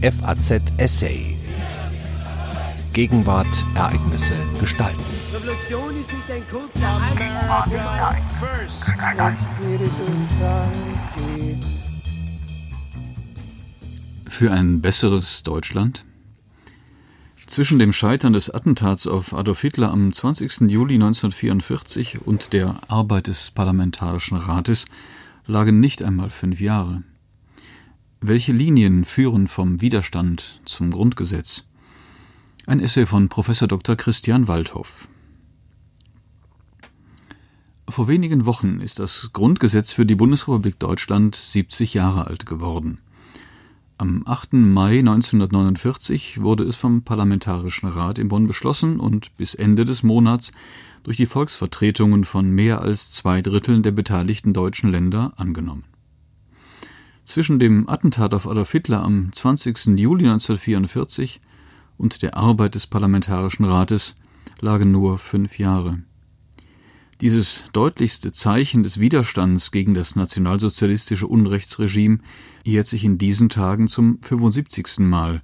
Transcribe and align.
FAZ 0.00 0.62
Essay. 0.76 1.36
Gegenwart, 2.92 3.48
Ereignisse, 3.74 4.34
Gestalten. 4.60 5.02
Revolution 5.34 5.98
ist 5.98 6.12
nicht 6.12 6.30
ein 6.30 6.42
kurzer 6.48 7.00
Für 14.28 14.52
ein 14.52 14.80
besseres 14.80 15.42
Deutschland? 15.42 16.04
Zwischen 17.46 17.80
dem 17.80 17.92
Scheitern 17.92 18.34
des 18.34 18.50
Attentats 18.50 19.08
auf 19.08 19.34
Adolf 19.34 19.62
Hitler 19.62 19.90
am 19.90 20.12
20. 20.12 20.70
Juli 20.70 20.94
1944 20.94 22.24
und 22.24 22.52
der 22.52 22.76
Arbeit 22.86 23.26
des 23.26 23.50
Parlamentarischen 23.50 24.38
Rates 24.38 24.84
lagen 25.46 25.80
nicht 25.80 26.02
einmal 26.04 26.30
fünf 26.30 26.60
Jahre. 26.60 27.02
Welche 28.20 28.52
Linien 28.52 29.04
führen 29.04 29.46
vom 29.46 29.80
Widerstand 29.80 30.60
zum 30.64 30.90
Grundgesetz? 30.90 31.68
Ein 32.66 32.80
Essay 32.80 33.06
von 33.06 33.28
Prof. 33.28 33.46
Dr. 33.46 33.94
Christian 33.94 34.48
Waldhoff. 34.48 35.06
Vor 37.88 38.08
wenigen 38.08 38.44
Wochen 38.44 38.80
ist 38.80 38.98
das 38.98 39.30
Grundgesetz 39.32 39.92
für 39.92 40.04
die 40.04 40.16
Bundesrepublik 40.16 40.80
Deutschland 40.80 41.36
70 41.36 41.94
Jahre 41.94 42.26
alt 42.26 42.44
geworden. 42.44 42.98
Am 43.98 44.24
8. 44.26 44.52
Mai 44.54 44.98
1949 44.98 46.42
wurde 46.42 46.64
es 46.64 46.74
vom 46.74 47.04
Parlamentarischen 47.04 47.88
Rat 47.88 48.18
in 48.18 48.26
Bonn 48.26 48.48
beschlossen 48.48 48.98
und 48.98 49.36
bis 49.36 49.54
Ende 49.54 49.84
des 49.84 50.02
Monats 50.02 50.50
durch 51.04 51.18
die 51.18 51.26
Volksvertretungen 51.26 52.24
von 52.24 52.50
mehr 52.50 52.82
als 52.82 53.12
zwei 53.12 53.42
Dritteln 53.42 53.84
der 53.84 53.92
beteiligten 53.92 54.52
deutschen 54.52 54.90
Länder 54.90 55.34
angenommen. 55.36 55.84
Zwischen 57.28 57.58
dem 57.58 57.90
Attentat 57.90 58.32
auf 58.32 58.48
Adolf 58.48 58.72
Hitler 58.72 59.02
am 59.02 59.30
20. 59.30 59.98
Juli 59.98 60.24
1944 60.24 61.42
und 61.98 62.22
der 62.22 62.38
Arbeit 62.38 62.74
des 62.74 62.86
Parlamentarischen 62.86 63.66
Rates 63.66 64.16
lagen 64.60 64.90
nur 64.90 65.18
fünf 65.18 65.58
Jahre. 65.58 66.02
Dieses 67.20 67.66
deutlichste 67.74 68.32
Zeichen 68.32 68.82
des 68.82 68.98
Widerstands 68.98 69.72
gegen 69.72 69.92
das 69.92 70.16
nationalsozialistische 70.16 71.26
Unrechtsregime 71.26 72.20
jährt 72.64 72.86
sich 72.86 73.04
in 73.04 73.18
diesen 73.18 73.50
Tagen 73.50 73.88
zum 73.88 74.22
75. 74.22 75.00
Mal. 75.00 75.42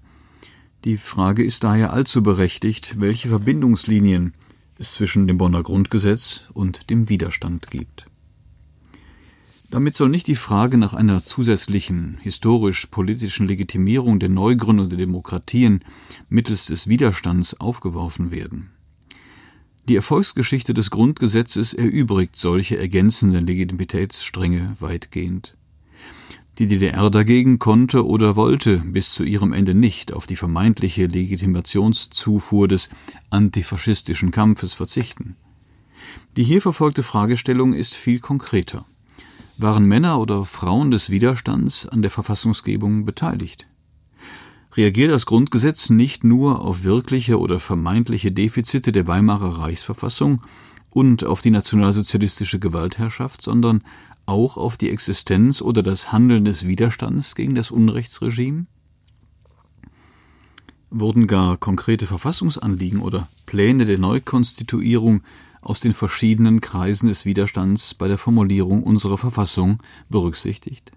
Die 0.87 0.97
Frage 0.97 1.45
ist 1.45 1.65
daher 1.65 1.93
allzu 1.93 2.23
berechtigt, 2.23 2.99
welche 2.99 3.29
Verbindungslinien 3.29 4.33
es 4.79 4.93
zwischen 4.93 5.27
dem 5.27 5.37
Bonner 5.37 5.63
Grundgesetz 5.63 6.45
und 6.55 6.89
dem 6.89 7.11
Widerstand 7.11 7.71
gibt. 7.71 8.07
Damit 9.75 9.97
soll 9.97 10.09
nicht 10.09 10.29
die 10.29 10.37
Frage 10.37 10.79
nach 10.79 10.95
einer 10.95 11.21
zusätzlichen 11.21 12.19
historisch-politischen 12.21 13.49
Legitimierung 13.49 14.21
der 14.21 14.29
Neugründung 14.29 14.89
der 14.89 14.99
Demokratien 14.99 15.81
mittels 16.29 16.67
des 16.67 16.87
Widerstands 16.87 17.59
aufgeworfen 17.59 18.31
werden. 18.31 18.71
Die 19.89 19.97
Erfolgsgeschichte 19.97 20.75
des 20.75 20.91
Grundgesetzes 20.91 21.75
erübrigt 21.75 22.37
solche 22.37 22.79
ergänzende 22.79 23.41
Legitimitätsstränge 23.41 24.77
weitgehend. 24.79 25.57
Die 26.61 26.69
DDR 26.69 27.11
dagegen 27.11 27.59
konnte 27.59 28.07
oder 28.07 28.37
wollte 28.37 28.77
bis 28.77 29.13
zu 29.13 29.25
ihrem 29.25 29.53
Ende 29.53 29.75
nicht 29.75 30.13
auf 30.13 30.29
die 30.29 30.37
vermeintliche 30.37 31.07
Legitimationszufuhr 31.07 32.69
des 32.69 32.91
antifaschistischen 33.31 34.31
Kampfes 34.31 34.73
verzichten. 34.73 35.35
Die 36.37 36.45
hier 36.45 36.63
verfolgte 36.63 37.03
Fragestellung 37.03 37.75
ist 37.75 37.95
viel 37.95 38.21
konkreter. 38.21 38.87
Waren 39.57 39.87
Männer 39.87 40.19
oder 40.21 40.45
Frauen 40.45 40.91
des 40.91 41.11
Widerstands 41.11 41.89
an 41.89 42.03
der 42.03 42.11
Verfassungsgebung 42.11 43.05
beteiligt? 43.05 43.69
reagiert 44.77 45.13
das 45.13 45.27
Grundgesetz 45.27 45.91
nicht 45.91 46.25
nur 46.25 46.61
auf 46.61 46.85
wirkliche 46.85 47.39
oder 47.39 47.59
vermeintliche 47.59 48.33
Defizite 48.33 48.93
der 48.93 49.07
Weimarer 49.07 49.59
Reichsverfassung 49.59 50.43
und 50.91 51.25
auf 51.25 51.43
die 51.43 51.51
nationalsozialistische 51.51 52.59
Gewaltherrschaft, 52.59 53.43
sondern 53.43 53.83
auch 54.27 54.57
auf 54.57 54.77
die 54.77 54.91
Existenz 54.91 55.61
oder 55.61 55.83
das 55.83 56.13
Handeln 56.13 56.45
des 56.45 56.67
Widerstands 56.67 57.35
gegen 57.35 57.55
das 57.55 57.71
Unrechtsregime? 57.71 58.67
Wurden 60.91 61.27
gar 61.27 61.57
konkrete 61.57 62.07
Verfassungsanliegen 62.07 63.01
oder 63.01 63.29
Pläne 63.47 63.85
der 63.85 63.99
Neukonstituierung 63.99 65.23
aus 65.65 65.81
den 65.81 65.93
verschiedenen 65.93 66.61
Kreisen 66.61 67.09
des 67.09 67.25
Widerstands 67.25 67.95
bei 67.95 68.07
der 68.07 68.19
Formulierung 68.19 68.83
unserer 68.83 69.19
Verfassung 69.19 69.83
berücksichtigt? 70.09 70.93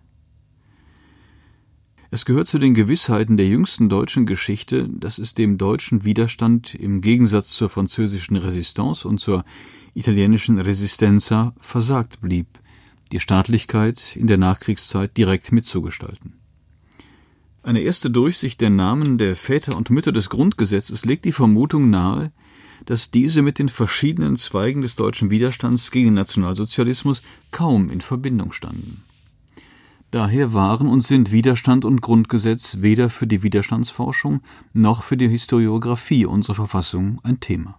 Es 2.10 2.24
gehört 2.26 2.48
zu 2.48 2.58
den 2.58 2.74
Gewissheiten 2.74 3.36
der 3.36 3.48
jüngsten 3.48 3.90
deutschen 3.90 4.26
Geschichte, 4.26 4.88
dass 4.88 5.18
es 5.18 5.34
dem 5.34 5.58
deutschen 5.58 6.06
Widerstand 6.06 6.74
im 6.74 7.02
Gegensatz 7.02 7.50
zur 7.50 7.70
französischen 7.70 8.38
Resistance 8.38 9.08
und 9.08 9.20
zur 9.20 9.44
italienischen 9.94 10.60
Resistenza 10.60 11.54
versagt 11.60 12.22
blieb, 12.22 12.48
die 13.12 13.20
Staatlichkeit 13.20 14.16
in 14.16 14.28
der 14.28 14.38
Nachkriegszeit 14.38 15.18
direkt 15.18 15.52
mitzugestalten. 15.52 16.34
Eine 17.62 17.82
erste 17.82 18.10
Durchsicht 18.10 18.62
der 18.62 18.70
Namen 18.70 19.18
der 19.18 19.36
Väter 19.36 19.76
und 19.76 19.90
Mütter 19.90 20.14
des 20.14 20.30
Grundgesetzes 20.30 21.04
legt 21.04 21.26
die 21.26 21.34
Vermutung 21.34 21.90
nahe, 21.90 22.32
dass 22.86 23.12
diese 23.12 23.42
mit 23.42 23.60
den 23.60 23.70
verschiedenen 23.70 24.36
Zweigen 24.36 24.82
des 24.82 24.96
deutschen 24.96 25.30
Widerstands 25.30 25.92
gegen 25.92 26.14
Nationalsozialismus 26.14 27.22
kaum 27.52 27.90
in 27.90 28.02
Verbindung 28.02 28.52
standen. 28.52 29.04
Daher 30.12 30.54
waren 30.54 30.88
und 30.88 31.02
sind 31.02 31.32
Widerstand 31.32 31.84
und 31.84 32.02
Grundgesetz 32.02 32.78
weder 32.80 33.10
für 33.10 33.28
die 33.28 33.44
Widerstandsforschung 33.44 34.42
noch 34.74 35.04
für 35.04 35.18
die 35.18 35.28
Historiographie 35.28 36.26
unserer 36.26 36.56
Verfassung 36.56 37.20
ein 37.24 37.42
Thema. 37.42 37.78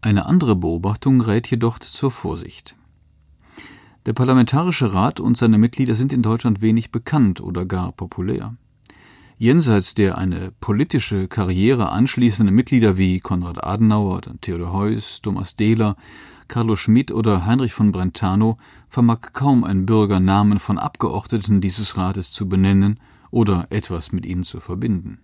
Eine 0.00 0.26
andere 0.26 0.56
Beobachtung 0.56 1.20
rät 1.20 1.48
jedoch 1.48 1.78
zur 1.78 2.10
Vorsicht. 2.10 2.76
Der 4.06 4.12
Parlamentarische 4.12 4.92
Rat 4.92 5.20
und 5.20 5.36
seine 5.36 5.58
Mitglieder 5.58 5.94
sind 5.94 6.12
in 6.12 6.22
Deutschland 6.22 6.60
wenig 6.60 6.90
bekannt 6.90 7.40
oder 7.40 7.66
gar 7.66 7.92
populär. 7.92 8.54
Jenseits 9.40 9.94
der 9.94 10.18
eine 10.18 10.50
politische 10.58 11.28
Karriere 11.28 11.92
anschließenden 11.92 12.52
Mitglieder 12.52 12.96
wie 12.96 13.20
Konrad 13.20 13.62
Adenauer, 13.62 14.20
Theodor 14.40 14.72
Heuss, 14.72 15.20
Thomas 15.22 15.54
Dehler 15.54 15.94
Carlo 16.48 16.74
Schmid 16.74 17.12
oder 17.12 17.46
Heinrich 17.46 17.72
von 17.72 17.92
Brentano 17.92 18.56
vermag 18.88 19.20
kaum 19.32 19.62
ein 19.62 19.86
Bürger 19.86 20.18
Namen 20.18 20.58
von 20.58 20.76
Abgeordneten 20.76 21.60
dieses 21.60 21.96
Rates 21.96 22.32
zu 22.32 22.48
benennen 22.48 22.98
oder 23.30 23.68
etwas 23.70 24.10
mit 24.10 24.26
ihnen 24.26 24.42
zu 24.42 24.58
verbinden. 24.58 25.20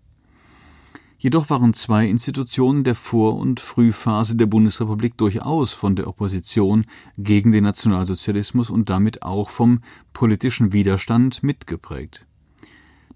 Jedoch 1.19 1.51
waren 1.51 1.75
zwei 1.75 2.07
Institutionen 2.07 2.85
der 2.85 2.95
Vor- 2.95 3.37
und 3.37 3.59
Frühphase 3.59 4.37
der 4.37 4.47
Bundesrepublik 4.47 5.19
durchaus 5.19 5.73
von 5.73 5.97
der 5.97 6.07
Opposition 6.07 6.85
gegen 7.19 7.51
den 7.51 7.65
Nationalsozialismus 7.65 8.71
und 8.71 8.91
damit 8.91 9.25
auch 9.25 9.51
vom 9.51 9.81
politischen 10.13 10.73
Widerstand 10.73 11.43
mitgeprägt 11.43 12.27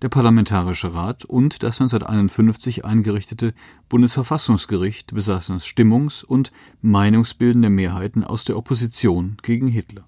der 0.03 0.09
Parlamentarische 0.09 0.95
Rat 0.95 1.25
und 1.25 1.63
das 1.63 1.81
1951 1.81 2.85
eingerichtete 2.85 3.55
Bundesverfassungsgericht 3.89 5.15
besaßen 5.15 5.59
Stimmungs- 5.61 6.25
und 6.25 6.53
meinungsbildende 6.83 7.71
Mehrheiten 7.71 8.25
aus 8.25 8.45
der 8.45 8.57
Opposition 8.57 9.37
gegen 9.43 9.69
Hitler. 9.69 10.05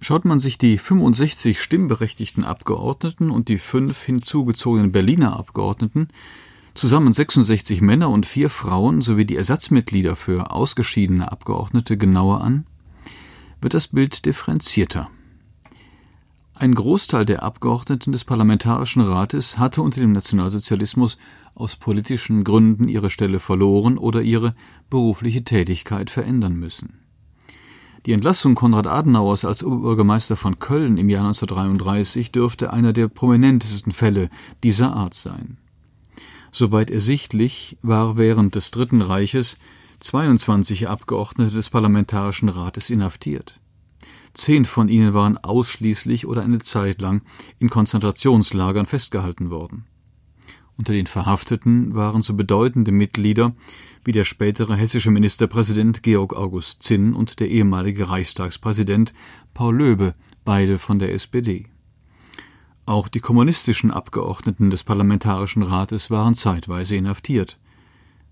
Schaut 0.00 0.24
man 0.24 0.40
sich 0.40 0.58
die 0.58 0.78
65 0.78 1.60
stimmberechtigten 1.60 2.44
Abgeordneten 2.44 3.30
und 3.30 3.48
die 3.48 3.58
fünf 3.58 4.02
hinzugezogenen 4.02 4.90
Berliner 4.90 5.36
Abgeordneten, 5.38 6.08
zusammen 6.74 7.12
66 7.12 7.80
Männer 7.80 8.10
und 8.10 8.26
vier 8.26 8.50
Frauen 8.50 9.00
sowie 9.00 9.24
die 9.24 9.36
Ersatzmitglieder 9.36 10.16
für 10.16 10.50
ausgeschiedene 10.50 11.30
Abgeordnete 11.30 11.96
genauer 11.96 12.40
an, 12.40 12.66
wird 13.60 13.74
das 13.74 13.88
Bild 13.88 14.26
differenzierter. 14.26 15.08
Ein 16.62 16.76
Großteil 16.76 17.24
der 17.24 17.42
Abgeordneten 17.42 18.12
des 18.12 18.24
Parlamentarischen 18.24 19.02
Rates 19.02 19.58
hatte 19.58 19.82
unter 19.82 20.00
dem 20.00 20.12
Nationalsozialismus 20.12 21.18
aus 21.56 21.74
politischen 21.74 22.44
Gründen 22.44 22.86
ihre 22.86 23.10
Stelle 23.10 23.40
verloren 23.40 23.98
oder 23.98 24.22
ihre 24.22 24.54
berufliche 24.88 25.42
Tätigkeit 25.42 26.08
verändern 26.08 26.54
müssen. 26.54 27.00
Die 28.06 28.12
Entlassung 28.12 28.54
Konrad 28.54 28.86
Adenauers 28.86 29.44
als 29.44 29.64
Oberbürgermeister 29.64 30.36
von 30.36 30.60
Köln 30.60 30.98
im 30.98 31.10
Jahr 31.10 31.24
1933 31.24 32.30
dürfte 32.30 32.72
einer 32.72 32.92
der 32.92 33.08
prominentesten 33.08 33.90
Fälle 33.90 34.28
dieser 34.62 34.94
Art 34.94 35.14
sein. 35.14 35.56
Soweit 36.52 36.92
ersichtlich 36.92 37.76
war 37.82 38.18
während 38.18 38.54
des 38.54 38.70
Dritten 38.70 39.02
Reiches 39.02 39.58
22 39.98 40.88
Abgeordnete 40.88 41.56
des 41.56 41.70
Parlamentarischen 41.70 42.48
Rates 42.48 42.88
inhaftiert. 42.88 43.58
Zehn 44.34 44.64
von 44.64 44.88
ihnen 44.88 45.14
waren 45.14 45.36
ausschließlich 45.38 46.26
oder 46.26 46.42
eine 46.42 46.58
Zeit 46.58 47.00
lang 47.00 47.22
in 47.58 47.68
Konzentrationslagern 47.68 48.86
festgehalten 48.86 49.50
worden. 49.50 49.84
Unter 50.76 50.94
den 50.94 51.06
Verhafteten 51.06 51.94
waren 51.94 52.22
so 52.22 52.34
bedeutende 52.34 52.92
Mitglieder 52.92 53.54
wie 54.04 54.12
der 54.12 54.24
spätere 54.24 54.74
hessische 54.74 55.10
Ministerpräsident 55.10 56.02
Georg 56.02 56.34
August 56.34 56.82
Zinn 56.82 57.14
und 57.14 57.40
der 57.40 57.48
ehemalige 57.48 58.08
Reichstagspräsident 58.08 59.14
Paul 59.54 59.76
Löbe, 59.76 60.12
beide 60.44 60.78
von 60.78 60.98
der 60.98 61.12
SPD. 61.12 61.66
Auch 62.84 63.06
die 63.06 63.20
kommunistischen 63.20 63.92
Abgeordneten 63.92 64.70
des 64.70 64.82
Parlamentarischen 64.82 65.62
Rates 65.62 66.10
waren 66.10 66.34
zeitweise 66.34 66.96
inhaftiert. 66.96 67.60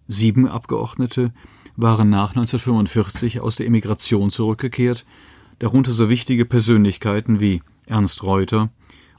Sieben 0.09 0.49
Abgeordnete 0.49 1.33
waren 1.77 2.11
nach 2.11 2.31
1945 2.31 3.41
aus 3.41 3.57
der 3.57 3.67
Emigration 3.67 4.31
zurückgekehrt, 4.31 5.07
darunter 5.61 5.93
so 5.93 6.09
wichtige 6.09 6.45
Persönlichkeiten 6.45 7.39
wie 7.39 7.63
Ernst 7.87 8.25
Reuter 8.25 8.71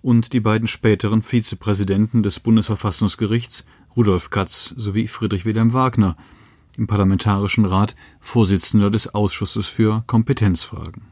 und 0.01 0.33
die 0.33 0.41
beiden 0.41 0.67
späteren 0.67 1.21
Vizepräsidenten 1.21 2.23
des 2.23 2.41
Bundesverfassungsgerichts 2.41 3.65
Rudolf 3.95 4.29
Katz 4.31 4.73
sowie 4.75 5.07
Friedrich 5.07 5.45
Wilhelm 5.45 5.71
Wagner, 5.71 6.17
im 6.77 6.87
Parlamentarischen 6.87 7.65
Rat 7.65 7.95
Vorsitzender 8.19 8.89
des 8.89 9.13
Ausschusses 9.13 9.67
für 9.67 10.03
Kompetenzfragen. 10.07 11.03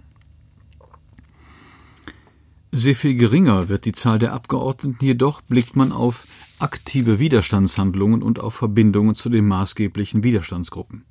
Sehr 2.71 2.95
viel 2.95 3.15
geringer 3.15 3.67
wird 3.67 3.85
die 3.85 3.91
Zahl 3.91 4.19
der 4.19 4.33
Abgeordneten, 4.33 5.03
jedoch 5.03 5.41
blickt 5.41 5.75
man 5.75 5.91
auf 5.91 6.25
aktive 6.59 7.19
Widerstandshandlungen 7.19 8.23
und 8.23 8.39
auf 8.39 8.55
Verbindungen 8.55 9.15
zu 9.15 9.29
den 9.29 9.47
maßgeblichen 9.47 10.23
Widerstandsgruppen. 10.23 11.03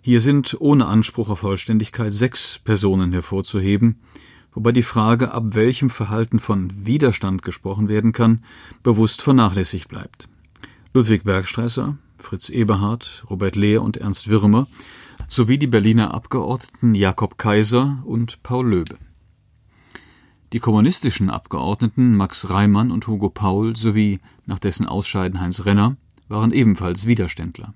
Hier 0.00 0.20
sind 0.20 0.56
ohne 0.60 0.86
Anspruch 0.86 1.28
auf 1.28 1.40
Vollständigkeit 1.40 2.12
sechs 2.12 2.58
Personen 2.58 3.12
hervorzuheben, 3.12 4.00
wobei 4.52 4.72
die 4.72 4.82
Frage, 4.82 5.32
ab 5.32 5.54
welchem 5.54 5.90
Verhalten 5.90 6.38
von 6.38 6.86
Widerstand 6.86 7.42
gesprochen 7.42 7.88
werden 7.88 8.12
kann, 8.12 8.44
bewusst 8.82 9.22
vernachlässigt 9.22 9.88
bleibt. 9.88 10.28
Ludwig 10.94 11.24
Bergstresser, 11.24 11.98
Fritz 12.16 12.48
Eberhard, 12.48 13.24
Robert 13.28 13.56
Lehr 13.56 13.82
und 13.82 13.96
Ernst 13.96 14.28
Wirmer 14.28 14.66
sowie 15.28 15.58
die 15.58 15.66
Berliner 15.66 16.14
Abgeordneten 16.14 16.94
Jakob 16.94 17.38
Kaiser 17.38 18.02
und 18.04 18.42
Paul 18.42 18.68
Löbe. 18.68 18.96
Die 20.52 20.60
kommunistischen 20.60 21.28
Abgeordneten 21.28 22.16
Max 22.16 22.48
Reimann 22.48 22.90
und 22.90 23.06
Hugo 23.06 23.28
Paul 23.28 23.76
sowie 23.76 24.20
nach 24.46 24.58
dessen 24.58 24.86
Ausscheiden 24.86 25.40
Heinz 25.40 25.66
Renner 25.66 25.96
waren 26.28 26.52
ebenfalls 26.52 27.06
Widerständler. 27.06 27.74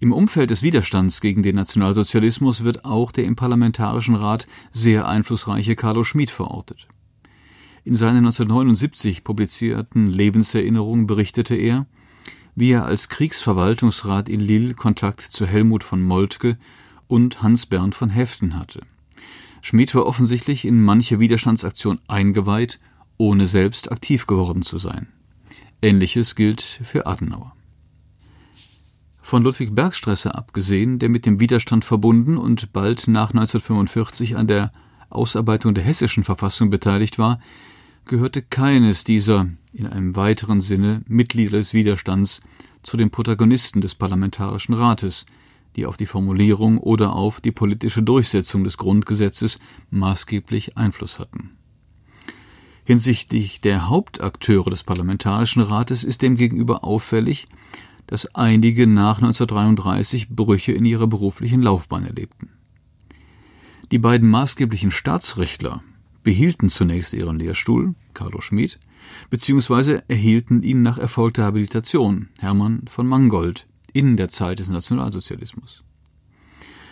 Im 0.00 0.12
Umfeld 0.12 0.50
des 0.50 0.62
Widerstands 0.62 1.20
gegen 1.20 1.42
den 1.42 1.56
Nationalsozialismus 1.56 2.62
wird 2.62 2.84
auch 2.84 3.10
der 3.10 3.24
im 3.24 3.34
Parlamentarischen 3.34 4.14
Rat 4.14 4.46
sehr 4.70 5.08
einflussreiche 5.08 5.74
Carlo 5.74 6.04
Schmid 6.04 6.30
verortet. 6.30 6.86
In 7.82 7.96
seinen 7.96 8.18
1979 8.18 9.24
publizierten 9.24 10.06
Lebenserinnerungen 10.06 11.08
berichtete 11.08 11.56
er, 11.56 11.86
wie 12.54 12.70
er 12.70 12.84
als 12.84 13.08
Kriegsverwaltungsrat 13.08 14.28
in 14.28 14.40
Lille 14.40 14.74
Kontakt 14.74 15.20
zu 15.20 15.46
Helmut 15.46 15.82
von 15.82 16.00
Moltke 16.02 16.58
und 17.08 17.42
Hans 17.42 17.66
Bernd 17.66 17.96
von 17.96 18.10
Heften 18.10 18.56
hatte. 18.56 18.82
Schmid 19.62 19.94
war 19.96 20.06
offensichtlich 20.06 20.64
in 20.64 20.80
manche 20.80 21.18
Widerstandsaktion 21.18 21.98
eingeweiht, 22.06 22.78
ohne 23.16 23.48
selbst 23.48 23.90
aktiv 23.90 24.28
geworden 24.28 24.62
zu 24.62 24.78
sein. 24.78 25.08
Ähnliches 25.82 26.36
gilt 26.36 26.62
für 26.62 27.06
Adenauer. 27.06 27.57
Von 29.28 29.42
Ludwig 29.42 29.74
Bergstresser 29.74 30.34
abgesehen, 30.36 30.98
der 30.98 31.10
mit 31.10 31.26
dem 31.26 31.38
Widerstand 31.38 31.84
verbunden 31.84 32.38
und 32.38 32.72
bald 32.72 33.08
nach 33.08 33.28
1945 33.28 34.36
an 34.38 34.46
der 34.46 34.72
Ausarbeitung 35.10 35.74
der 35.74 35.84
hessischen 35.84 36.24
Verfassung 36.24 36.70
beteiligt 36.70 37.18
war, 37.18 37.38
gehörte 38.06 38.40
keines 38.40 39.04
dieser 39.04 39.50
in 39.74 39.86
einem 39.86 40.16
weiteren 40.16 40.62
Sinne 40.62 41.02
Mitglieder 41.06 41.58
des 41.58 41.74
Widerstands 41.74 42.40
zu 42.82 42.96
den 42.96 43.10
Protagonisten 43.10 43.82
des 43.82 43.94
Parlamentarischen 43.94 44.72
Rates, 44.72 45.26
die 45.76 45.84
auf 45.84 45.98
die 45.98 46.06
Formulierung 46.06 46.78
oder 46.78 47.12
auf 47.12 47.42
die 47.42 47.52
politische 47.52 48.02
Durchsetzung 48.02 48.64
des 48.64 48.78
Grundgesetzes 48.78 49.58
maßgeblich 49.90 50.78
Einfluss 50.78 51.18
hatten. 51.18 51.50
Hinsichtlich 52.82 53.60
der 53.60 53.90
Hauptakteure 53.90 54.70
des 54.70 54.84
Parlamentarischen 54.84 55.60
Rates 55.60 56.02
ist 56.02 56.22
demgegenüber 56.22 56.82
auffällig, 56.82 57.46
dass 58.08 58.34
einige 58.34 58.86
nach 58.86 59.18
1933 59.18 60.30
Brüche 60.30 60.72
in 60.72 60.84
ihrer 60.84 61.06
beruflichen 61.06 61.62
Laufbahn 61.62 62.04
erlebten. 62.04 62.50
Die 63.92 63.98
beiden 63.98 64.28
maßgeblichen 64.28 64.90
Staatsrechtler 64.90 65.82
behielten 66.22 66.68
zunächst 66.68 67.12
ihren 67.12 67.38
Lehrstuhl, 67.38 67.94
Carlo 68.12 68.40
Schmid, 68.40 68.80
beziehungsweise 69.30 70.02
erhielten 70.08 70.62
ihn 70.62 70.82
nach 70.82 70.98
erfolgter 70.98 71.44
Habilitation, 71.44 72.28
Hermann 72.40 72.82
von 72.88 73.06
Mangold, 73.06 73.66
in 73.92 74.16
der 74.16 74.28
Zeit 74.28 74.58
des 74.58 74.68
Nationalsozialismus. 74.68 75.84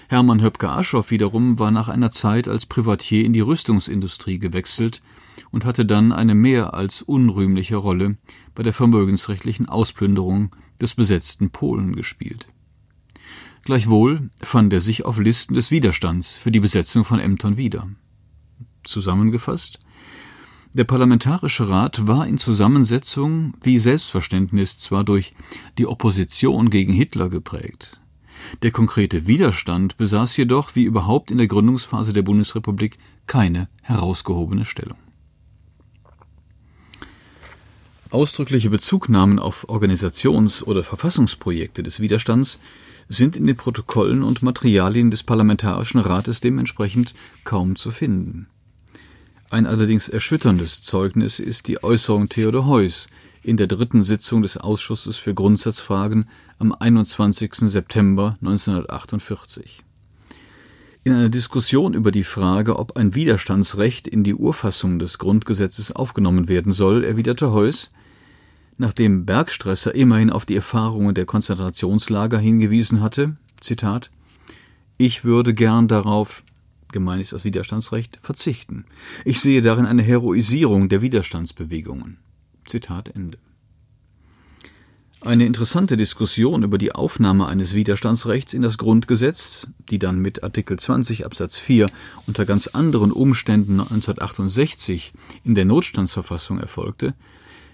Hermann 0.08 0.40
Höpke-Aschoff 0.40 1.10
wiederum 1.10 1.58
war 1.58 1.70
nach 1.70 1.88
einer 1.88 2.10
Zeit 2.10 2.48
als 2.48 2.66
Privatier 2.66 3.24
in 3.24 3.32
die 3.32 3.40
Rüstungsindustrie 3.40 4.38
gewechselt 4.38 5.02
und 5.50 5.64
hatte 5.64 5.84
dann 5.84 6.12
eine 6.12 6.34
mehr 6.34 6.74
als 6.74 7.02
unrühmliche 7.02 7.76
Rolle 7.76 8.16
bei 8.54 8.62
der 8.62 8.72
vermögensrechtlichen 8.72 9.68
Ausplünderung 9.68 10.54
des 10.80 10.94
besetzten 10.94 11.50
Polen 11.50 11.96
gespielt. 11.96 12.48
Gleichwohl 13.62 14.30
fand 14.40 14.72
er 14.72 14.80
sich 14.80 15.04
auf 15.04 15.18
Listen 15.18 15.54
des 15.54 15.70
Widerstands 15.70 16.36
für 16.36 16.52
die 16.52 16.60
Besetzung 16.60 17.04
von 17.04 17.18
Ämtern 17.18 17.56
wieder. 17.56 17.88
Zusammengefasst 18.84 19.80
der 20.76 20.84
Parlamentarische 20.84 21.70
Rat 21.70 22.06
war 22.06 22.26
in 22.26 22.36
Zusammensetzung 22.36 23.54
wie 23.62 23.78
Selbstverständnis 23.78 24.76
zwar 24.76 25.04
durch 25.04 25.32
die 25.78 25.86
Opposition 25.86 26.68
gegen 26.68 26.92
Hitler 26.92 27.30
geprägt. 27.30 27.98
Der 28.62 28.70
konkrete 28.70 29.26
Widerstand 29.26 29.96
besaß 29.96 30.36
jedoch, 30.36 30.74
wie 30.74 30.84
überhaupt 30.84 31.30
in 31.30 31.38
der 31.38 31.46
Gründungsphase 31.46 32.12
der 32.12 32.22
Bundesrepublik, 32.22 32.98
keine 33.26 33.68
herausgehobene 33.82 34.64
Stellung. 34.64 34.98
Ausdrückliche 38.10 38.70
Bezugnahmen 38.70 39.38
auf 39.38 39.68
Organisations- 39.68 40.62
oder 40.62 40.84
Verfassungsprojekte 40.84 41.82
des 41.82 42.00
Widerstands 42.00 42.60
sind 43.08 43.36
in 43.36 43.46
den 43.46 43.56
Protokollen 43.56 44.22
und 44.22 44.42
Materialien 44.42 45.10
des 45.10 45.22
Parlamentarischen 45.22 46.00
Rates 46.00 46.40
dementsprechend 46.40 47.14
kaum 47.44 47.76
zu 47.76 47.90
finden. 47.90 48.46
Ein 49.50 49.66
allerdings 49.66 50.08
erschütterndes 50.08 50.82
Zeugnis 50.82 51.38
ist 51.38 51.68
die 51.68 51.82
Äußerung 51.82 52.28
Theodor 52.28 52.66
Heuss 52.66 53.06
in 53.46 53.56
der 53.56 53.68
dritten 53.68 54.02
Sitzung 54.02 54.42
des 54.42 54.56
Ausschusses 54.56 55.16
für 55.18 55.32
Grundsatzfragen 55.32 56.28
am 56.58 56.72
21. 56.72 57.54
September 57.54 58.36
1948. 58.40 59.84
In 61.04 61.12
einer 61.12 61.28
Diskussion 61.28 61.94
über 61.94 62.10
die 62.10 62.24
Frage, 62.24 62.76
ob 62.76 62.96
ein 62.96 63.14
Widerstandsrecht 63.14 64.08
in 64.08 64.24
die 64.24 64.34
Urfassung 64.34 64.98
des 64.98 65.18
Grundgesetzes 65.18 65.92
aufgenommen 65.92 66.48
werden 66.48 66.72
soll, 66.72 67.04
erwiderte 67.04 67.52
Heuss, 67.52 67.90
nachdem 68.78 69.24
Bergstresser 69.24 69.94
immerhin 69.94 70.30
auf 70.30 70.44
die 70.44 70.56
Erfahrungen 70.56 71.14
der 71.14 71.24
Konzentrationslager 71.24 72.40
hingewiesen 72.40 73.00
hatte, 73.00 73.36
Zitat, 73.60 74.10
ich 74.98 75.24
würde 75.24 75.54
gern 75.54 75.86
darauf, 75.86 76.42
gemeint 76.90 77.22
ist 77.22 77.32
das 77.32 77.44
Widerstandsrecht, 77.44 78.18
verzichten. 78.20 78.86
Ich 79.24 79.38
sehe 79.38 79.62
darin 79.62 79.86
eine 79.86 80.02
Heroisierung 80.02 80.88
der 80.88 81.00
Widerstandsbewegungen. 81.00 82.18
Zitat 82.66 83.08
Ende. 83.14 83.38
Eine 85.22 85.46
interessante 85.46 85.96
Diskussion 85.96 86.62
über 86.62 86.78
die 86.78 86.92
Aufnahme 86.92 87.46
eines 87.46 87.74
Widerstandsrechts 87.74 88.52
in 88.52 88.62
das 88.62 88.78
Grundgesetz, 88.78 89.66
die 89.90 89.98
dann 89.98 90.18
mit 90.18 90.44
Artikel 90.44 90.78
20 90.78 91.24
Absatz 91.24 91.56
4 91.56 91.88
unter 92.26 92.44
ganz 92.44 92.68
anderen 92.68 93.10
Umständen 93.10 93.80
1968 93.80 95.12
in 95.42 95.54
der 95.54 95.64
Notstandsverfassung 95.64 96.60
erfolgte, 96.60 97.14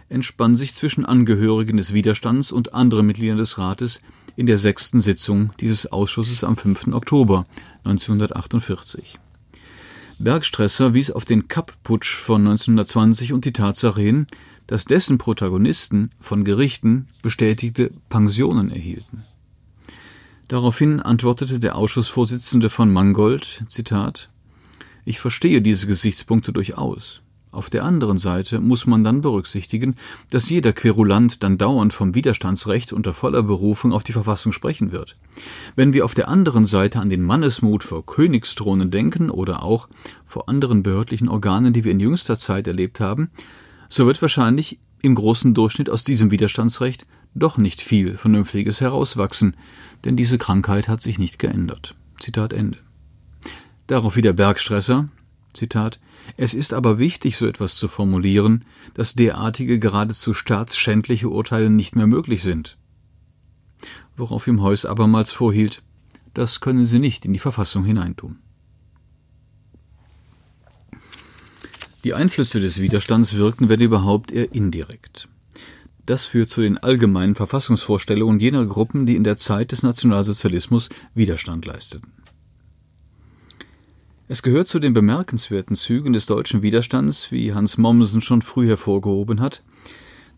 entspann 0.08 0.56
sich 0.56 0.74
zwischen 0.74 1.04
Angehörigen 1.04 1.76
des 1.76 1.92
Widerstands 1.92 2.52
und 2.52 2.74
anderen 2.74 3.06
Mitgliedern 3.06 3.38
des 3.38 3.58
Rates 3.58 4.00
in 4.36 4.46
der 4.46 4.58
sechsten 4.58 5.00
Sitzung 5.00 5.52
dieses 5.60 5.90
Ausschusses 5.90 6.44
am 6.44 6.56
5. 6.56 6.88
Oktober 6.92 7.44
1948. 7.84 9.18
Bergstresser 10.18 10.94
wies 10.94 11.10
auf 11.10 11.24
den 11.24 11.48
Kapp-Putsch 11.48 12.14
von 12.14 12.42
1920 12.42 13.32
und 13.32 13.44
die 13.44 13.52
Tatsache 13.52 14.00
hin, 14.00 14.26
dass 14.72 14.86
dessen 14.86 15.18
Protagonisten 15.18 16.12
von 16.18 16.44
Gerichten 16.44 17.06
bestätigte 17.20 17.90
Pensionen 18.08 18.70
erhielten. 18.70 19.22
Daraufhin 20.48 21.00
antwortete 21.00 21.60
der 21.60 21.76
Ausschussvorsitzende 21.76 22.70
von 22.70 22.90
Mangold, 22.90 23.64
Zitat, 23.68 24.30
Ich 25.04 25.20
verstehe 25.20 25.60
diese 25.60 25.86
Gesichtspunkte 25.86 26.54
durchaus. 26.54 27.20
Auf 27.50 27.68
der 27.68 27.84
anderen 27.84 28.16
Seite 28.16 28.60
muss 28.60 28.86
man 28.86 29.04
dann 29.04 29.20
berücksichtigen, 29.20 29.94
dass 30.30 30.48
jeder 30.48 30.72
Querulant 30.72 31.42
dann 31.42 31.58
dauernd 31.58 31.92
vom 31.92 32.14
Widerstandsrecht 32.14 32.94
unter 32.94 33.12
voller 33.12 33.42
Berufung 33.42 33.92
auf 33.92 34.04
die 34.04 34.14
Verfassung 34.14 34.52
sprechen 34.52 34.90
wird. 34.90 35.18
Wenn 35.76 35.92
wir 35.92 36.06
auf 36.06 36.14
der 36.14 36.28
anderen 36.28 36.64
Seite 36.64 36.98
an 36.98 37.10
den 37.10 37.20
Mannesmut 37.20 37.84
vor 37.84 38.06
Königsthronen 38.06 38.90
denken 38.90 39.28
oder 39.28 39.62
auch 39.64 39.90
vor 40.24 40.48
anderen 40.48 40.82
behördlichen 40.82 41.28
Organen, 41.28 41.74
die 41.74 41.84
wir 41.84 41.92
in 41.92 42.00
jüngster 42.00 42.38
Zeit 42.38 42.66
erlebt 42.66 43.00
haben, 43.00 43.28
so 43.92 44.06
wird 44.06 44.22
wahrscheinlich 44.22 44.78
im 45.02 45.14
großen 45.14 45.52
Durchschnitt 45.52 45.90
aus 45.90 46.02
diesem 46.02 46.30
Widerstandsrecht 46.30 47.06
doch 47.34 47.58
nicht 47.58 47.82
viel 47.82 48.16
Vernünftiges 48.16 48.80
herauswachsen, 48.80 49.54
denn 50.06 50.16
diese 50.16 50.38
Krankheit 50.38 50.88
hat 50.88 51.02
sich 51.02 51.18
nicht 51.18 51.38
geändert. 51.38 51.94
Zitat 52.18 52.54
Ende. 52.54 52.78
Darauf 53.86 54.16
wieder 54.16 54.32
Bergstresser, 54.32 55.10
Zitat 55.52 56.00
Es 56.38 56.54
ist 56.54 56.72
aber 56.72 56.98
wichtig, 56.98 57.36
so 57.36 57.46
etwas 57.46 57.76
zu 57.76 57.86
formulieren, 57.86 58.64
dass 58.94 59.14
derartige 59.14 59.78
geradezu 59.78 60.32
staatsschändliche 60.32 61.28
Urteile 61.28 61.68
nicht 61.68 61.94
mehr 61.94 62.06
möglich 62.06 62.42
sind. 62.42 62.78
Worauf 64.16 64.46
ihm 64.46 64.62
Heuss 64.62 64.86
abermals 64.86 65.32
vorhielt, 65.32 65.82
das 66.32 66.60
können 66.60 66.86
Sie 66.86 66.98
nicht 66.98 67.26
in 67.26 67.34
die 67.34 67.38
Verfassung 67.38 67.84
hineintun. 67.84 68.38
Die 72.04 72.14
Einflüsse 72.14 72.60
des 72.60 72.80
Widerstands 72.80 73.34
wirkten, 73.34 73.68
wenn 73.68 73.80
überhaupt, 73.80 74.32
eher 74.32 74.52
indirekt. 74.52 75.28
Das 76.04 76.24
führt 76.24 76.48
zu 76.48 76.60
den 76.60 76.78
allgemeinen 76.78 77.36
Verfassungsvorstellungen 77.36 78.40
jener 78.40 78.66
Gruppen, 78.66 79.06
die 79.06 79.14
in 79.14 79.22
der 79.22 79.36
Zeit 79.36 79.70
des 79.70 79.84
Nationalsozialismus 79.84 80.88
Widerstand 81.14 81.64
leisteten. 81.64 82.12
Es 84.26 84.42
gehört 84.42 84.66
zu 84.66 84.80
den 84.80 84.94
bemerkenswerten 84.94 85.76
Zügen 85.76 86.12
des 86.12 86.26
deutschen 86.26 86.62
Widerstands, 86.62 87.30
wie 87.30 87.52
Hans 87.52 87.78
Mommsen 87.78 88.20
schon 88.20 88.42
früh 88.42 88.66
hervorgehoben 88.66 89.40
hat, 89.40 89.62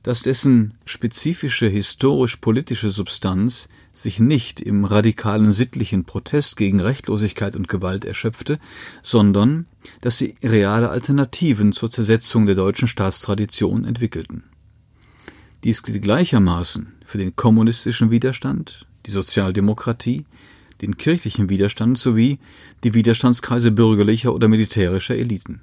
dass 0.02 0.20
dessen 0.20 0.74
spezifische 0.84 1.66
historisch-politische 1.66 2.90
Substanz 2.90 3.68
sich 3.94 4.20
nicht 4.20 4.60
im 4.60 4.84
radikalen 4.84 5.52
sittlichen 5.52 6.04
Protest 6.04 6.56
gegen 6.56 6.80
Rechtlosigkeit 6.80 7.56
und 7.56 7.68
Gewalt 7.68 8.04
erschöpfte, 8.04 8.58
sondern 9.02 9.66
dass 10.00 10.18
sie 10.18 10.36
reale 10.42 10.90
Alternativen 10.90 11.72
zur 11.72 11.90
Zersetzung 11.90 12.46
der 12.46 12.54
deutschen 12.54 12.88
Staatstradition 12.88 13.84
entwickelten. 13.84 14.44
Dies 15.64 15.82
gilt 15.82 16.02
gleichermaßen 16.02 16.92
für 17.04 17.18
den 17.18 17.36
kommunistischen 17.36 18.10
Widerstand, 18.10 18.86
die 19.06 19.10
Sozialdemokratie, 19.10 20.24
den 20.82 20.96
kirchlichen 20.96 21.48
Widerstand 21.48 21.98
sowie 21.98 22.38
die 22.82 22.94
Widerstandskreise 22.94 23.70
bürgerlicher 23.70 24.34
oder 24.34 24.48
militärischer 24.48 25.14
Eliten. 25.14 25.62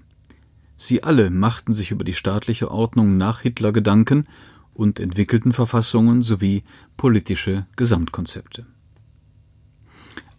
Sie 0.77 1.03
alle 1.03 1.29
machten 1.29 1.73
sich 1.73 1.91
über 1.91 2.03
die 2.03 2.15
staatliche 2.15 2.71
Ordnung 2.71 3.17
nach 3.17 3.41
Hitler 3.41 3.71
Gedanken 3.71 4.25
und 4.73 4.99
entwickelten 4.99 5.53
Verfassungen 5.53 6.23
sowie 6.23 6.63
politische 6.97 7.67
Gesamtkonzepte. 7.75 8.65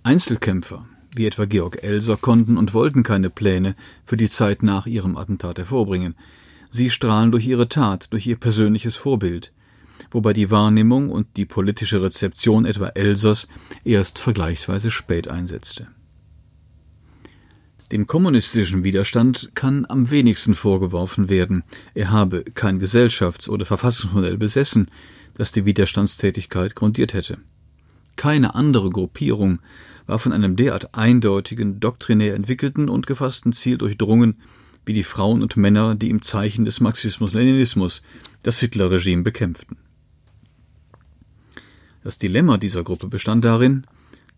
Einzelkämpfer 0.02 0.84
wie 1.14 1.26
etwa 1.26 1.44
Georg 1.44 1.82
Elser 1.82 2.16
konnten 2.16 2.56
und 2.56 2.74
wollten 2.74 3.02
keine 3.02 3.30
Pläne 3.30 3.74
für 4.04 4.16
die 4.16 4.28
Zeit 4.28 4.62
nach 4.62 4.86
ihrem 4.86 5.16
Attentat 5.16 5.58
hervorbringen. 5.58 6.14
Sie 6.70 6.90
strahlen 6.90 7.30
durch 7.30 7.46
ihre 7.46 7.68
Tat, 7.68 8.12
durch 8.12 8.26
ihr 8.26 8.36
persönliches 8.36 8.96
Vorbild, 8.96 9.52
wobei 10.10 10.32
die 10.32 10.50
Wahrnehmung 10.50 11.10
und 11.10 11.26
die 11.36 11.44
politische 11.44 12.02
Rezeption 12.02 12.64
etwa 12.64 12.88
Elsers 12.88 13.48
erst 13.84 14.18
vergleichsweise 14.18 14.90
spät 14.90 15.28
einsetzte. 15.28 15.88
Dem 17.92 18.06
kommunistischen 18.06 18.84
Widerstand 18.84 19.50
kann 19.54 19.84
am 19.86 20.10
wenigsten 20.10 20.54
vorgeworfen 20.54 21.28
werden, 21.28 21.62
er 21.92 22.10
habe 22.10 22.42
kein 22.42 22.80
Gesellschafts- 22.80 23.50
oder 23.50 23.66
Verfassungsmodell 23.66 24.38
besessen, 24.38 24.90
das 25.34 25.52
die 25.52 25.66
Widerstandstätigkeit 25.66 26.74
grundiert 26.74 27.12
hätte. 27.12 27.36
Keine 28.16 28.54
andere 28.54 28.90
Gruppierung 28.90 29.60
war 30.06 30.18
von 30.18 30.32
einem 30.32 30.56
derart 30.56 30.94
eindeutigen, 30.94 31.80
doktrinär 31.80 32.34
entwickelten 32.34 32.88
und 32.88 33.06
gefassten 33.06 33.52
Ziel 33.52 33.78
durchdrungen 33.78 34.36
wie 34.84 34.92
die 34.92 35.04
Frauen 35.04 35.42
und 35.42 35.56
Männer, 35.56 35.94
die 35.94 36.10
im 36.10 36.22
Zeichen 36.22 36.64
des 36.64 36.80
Marxismus-Leninismus 36.80 38.02
das 38.42 38.58
Hitlerregime 38.58 39.22
bekämpften. 39.22 39.76
Das 42.02 42.18
Dilemma 42.18 42.58
dieser 42.58 42.82
Gruppe 42.82 43.06
bestand 43.06 43.44
darin, 43.44 43.86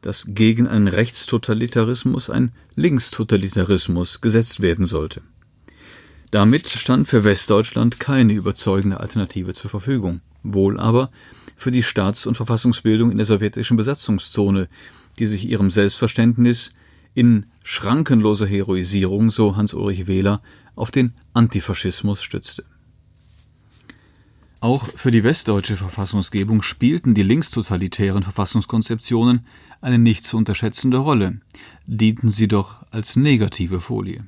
dass 0.03 0.27
gegen 0.29 0.69
einen 0.69 0.89
Rechtstotalitarismus 0.89 2.29
ein 2.29 2.53
Linkstotalitarismus 2.77 4.21
gesetzt 4.21 4.61
werden 4.61 4.85
sollte. 4.85 5.23
Damit 6.31 6.69
stand 6.69 7.09
für 7.09 7.25
Westdeutschland 7.25 8.01
keine 8.01 8.35
überzeugende 8.35 9.01
Alternative 9.01 9.55
zur 9.55 9.71
Verfügung, 9.71 10.21
wohl 10.43 10.79
aber 10.79 11.11
für 11.57 11.71
die 11.71 11.83
Staats- 11.83 12.27
und 12.27 12.37
Verfassungsbildung 12.37 13.11
in 13.11 13.19
der 13.19 13.27
sowjetischen 13.27 13.77
Besatzungszone, 13.77 14.69
die 15.19 15.27
sich 15.27 15.49
ihrem 15.49 15.71
Selbstverständnis 15.71 16.73
in 17.15 17.47
schrankenloser 17.63 18.47
Heroisierung, 18.47 19.31
so 19.31 19.57
Hans-Ulrich 19.57 20.07
Wähler, 20.07 20.43
auf 20.75 20.91
den 20.91 21.15
Antifaschismus 21.33 22.23
stützte. 22.23 22.65
Auch 24.61 24.89
für 24.97 25.11
die 25.11 25.25
westdeutsche 25.25 25.77
Verfassungsgebung 25.77 26.63
spielten 26.63 27.15
die 27.15 27.23
linkstotalitären 27.23 28.23
Verfassungskonzeptionen 28.23 29.47
eine 29.83 29.99
nicht 29.99 30.25
zu 30.25 30.39
unterschätzende 30.39 30.97
Rolle, 30.97 31.41
dienten 31.87 32.31
sie 32.31 32.49
doch 32.49 32.77
als 32.91 33.17
negative 33.17 33.81
Folie. 33.81 34.25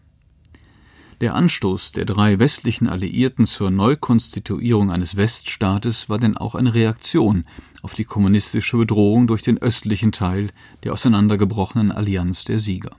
Der 1.22 1.34
Anstoß 1.34 1.92
der 1.92 2.04
drei 2.04 2.38
westlichen 2.38 2.88
Alliierten 2.88 3.46
zur 3.46 3.70
Neukonstituierung 3.70 4.90
eines 4.90 5.16
Weststaates 5.16 6.10
war 6.10 6.18
denn 6.18 6.36
auch 6.36 6.54
eine 6.54 6.74
Reaktion 6.74 7.44
auf 7.80 7.94
die 7.94 8.04
kommunistische 8.04 8.76
Bedrohung 8.76 9.26
durch 9.26 9.40
den 9.40 9.56
östlichen 9.56 10.12
Teil 10.12 10.50
der 10.84 10.92
auseinandergebrochenen 10.92 11.90
Allianz 11.90 12.44
der 12.44 12.60
Sieger. 12.60 12.94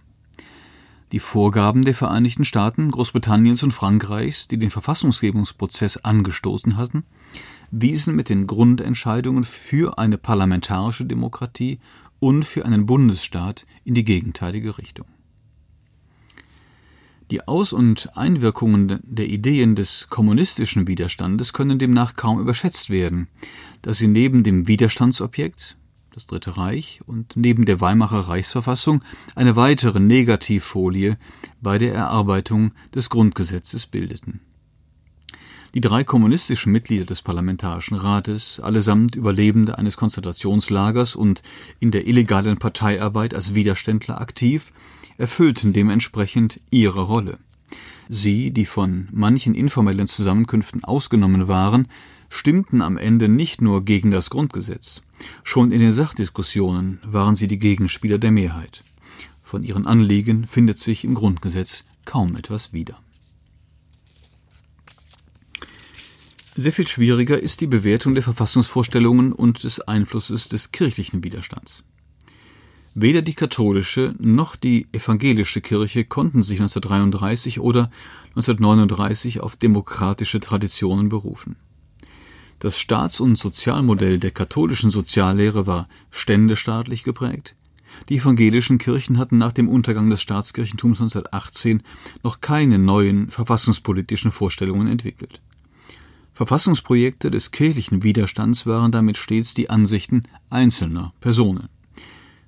Die 1.12 1.20
Vorgaben 1.20 1.86
der 1.86 1.94
Vereinigten 1.94 2.44
Staaten, 2.44 2.90
Großbritanniens 2.90 3.62
und 3.62 3.72
Frankreichs, 3.72 4.48
die 4.48 4.58
den 4.58 4.72
Verfassungsgebungsprozess 4.72 5.98
angestoßen 5.98 6.76
hatten, 6.76 7.04
wiesen 7.70 8.16
mit 8.16 8.30
den 8.30 8.48
Grundentscheidungen 8.48 9.44
für 9.44 10.00
eine 10.00 10.18
parlamentarische 10.18 11.06
Demokratie 11.06 11.80
und 12.20 12.46
für 12.46 12.66
einen 12.66 12.88
Bundesstaat 12.88 13.68
in 13.86 13.94
die 13.94 14.04
gegenteilige 14.04 14.80
Richtung. 14.80 15.06
Die 17.30 17.46
Aus- 17.46 17.74
und 17.74 18.16
Einwirkungen 18.16 19.02
der 19.04 19.28
Ideen 19.28 19.76
des 19.76 20.08
kommunistischen 20.10 20.88
Widerstandes 20.88 21.52
können 21.52 21.78
demnach 21.78 22.16
kaum 22.16 22.40
überschätzt 22.40 22.90
werden, 22.90 23.28
da 23.82 23.94
sie 23.94 24.08
neben 24.08 24.44
dem 24.44 24.68
Widerstandsobjekt, 24.68 25.76
das 26.14 26.26
Dritte 26.26 26.56
Reich, 26.56 27.02
und 27.06 27.36
neben 27.36 27.66
der 27.66 27.82
Weimarer 27.82 28.30
Reichsverfassung 28.30 29.04
eine 29.36 29.58
weitere 29.58 30.00
Negativfolie 30.00 31.18
bei 31.62 31.78
der 31.78 31.94
Erarbeitung 31.94 32.72
des 32.96 33.10
Grundgesetzes 33.10 33.88
bildeten. 33.88 34.40
Die 35.74 35.82
drei 35.82 36.04
kommunistischen 36.04 36.72
Mitglieder 36.72 37.06
des 37.06 37.22
Parlamentarischen 37.22 37.98
Rates, 37.98 38.60
allesamt 38.60 39.16
Überlebende 39.16 39.78
eines 39.78 39.98
Konzentrationslagers 39.98 41.16
und 41.16 41.44
in 41.80 41.92
der 41.92 42.08
illegalen 42.08 42.58
Parteiarbeit 42.58 43.34
als 43.34 43.54
Widerständler 43.54 44.22
aktiv, 44.22 44.72
erfüllten 45.18 45.74
dementsprechend 45.74 46.62
ihre 46.72 47.02
Rolle. 47.02 47.38
Sie, 48.08 48.52
die 48.52 48.66
von 48.66 49.10
manchen 49.12 49.54
informellen 49.56 50.08
Zusammenkünften 50.08 50.84
ausgenommen 50.84 51.48
waren, 51.48 51.88
stimmten 52.30 52.82
am 52.82 52.98
Ende 52.98 53.28
nicht 53.28 53.62
nur 53.62 53.84
gegen 53.84 54.12
das 54.12 54.30
Grundgesetz. 54.30 55.02
Schon 55.44 55.72
in 55.72 55.80
den 55.80 55.92
Sachdiskussionen 55.92 57.00
waren 57.06 57.36
sie 57.36 57.48
die 57.48 57.60
Gegenspieler 57.60 58.18
der 58.18 58.32
Mehrheit. 58.32 58.84
Von 59.44 59.64
ihren 59.64 59.86
Anliegen 59.86 60.48
findet 60.48 60.78
sich 60.78 61.04
im 61.04 61.14
Grundgesetz 61.14 61.84
kaum 62.06 62.36
etwas 62.36 62.74
wieder. 62.74 63.00
Sehr 66.60 66.74
viel 66.74 66.88
schwieriger 66.88 67.40
ist 67.40 67.62
die 67.62 67.68
Bewertung 67.68 68.16
der 68.16 68.24
Verfassungsvorstellungen 68.24 69.32
und 69.32 69.64
des 69.64 69.80
Einflusses 69.80 70.50
des 70.50 70.72
kirchlichen 70.72 71.24
Widerstands. 71.24 71.84
Weder 72.96 73.22
die 73.22 73.36
katholische 73.36 74.16
noch 74.18 74.56
die 74.56 74.88
evangelische 74.92 75.62
Kirche 75.62 76.04
konnten 76.04 76.42
sich 76.42 76.60
1933 76.60 77.60
oder 77.60 77.92
1939 78.30 79.42
auf 79.42 79.56
demokratische 79.56 80.40
Traditionen 80.40 81.10
berufen. 81.10 81.58
Das 82.58 82.80
Staats- 82.80 83.20
und 83.20 83.38
Sozialmodell 83.38 84.18
der 84.18 84.32
katholischen 84.32 84.90
Soziallehre 84.90 85.68
war 85.68 85.88
ständestaatlich 86.10 87.04
geprägt. 87.04 87.56
Die 88.10 88.18
evangelischen 88.18 88.80
Kirchen 88.80 89.20
hatten 89.20 89.38
nach 89.38 89.54
dem 89.54 89.70
Untergang 89.70 90.10
des 90.10 90.24
Staatskirchentums 90.24 91.02
1918 91.02 91.84
noch 92.24 92.42
keine 92.42 92.80
neuen 92.80 93.30
verfassungspolitischen 93.30 94.32
Vorstellungen 94.32 94.88
entwickelt. 94.88 95.40
Verfassungsprojekte 96.38 97.32
des 97.32 97.50
kirchlichen 97.50 98.04
Widerstands 98.04 98.68
waren 98.68 98.92
damit 98.92 99.18
stets 99.18 99.56
die 99.56 99.72
Ansichten 99.72 100.22
einzelner 100.52 101.12
Personen. 101.20 101.68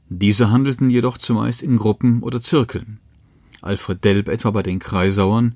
Diese 0.10 0.52
handelten 0.52 0.92
jedoch 0.92 1.18
zumeist 1.18 1.64
in 1.64 1.76
Gruppen 1.76 2.22
oder 2.22 2.40
Zirkeln. 2.40 3.00
Alfred 3.64 4.04
Delp 4.04 4.28
etwa 4.28 4.52
bei 4.52 4.62
den 4.62 4.78
Kreisauern, 4.78 5.56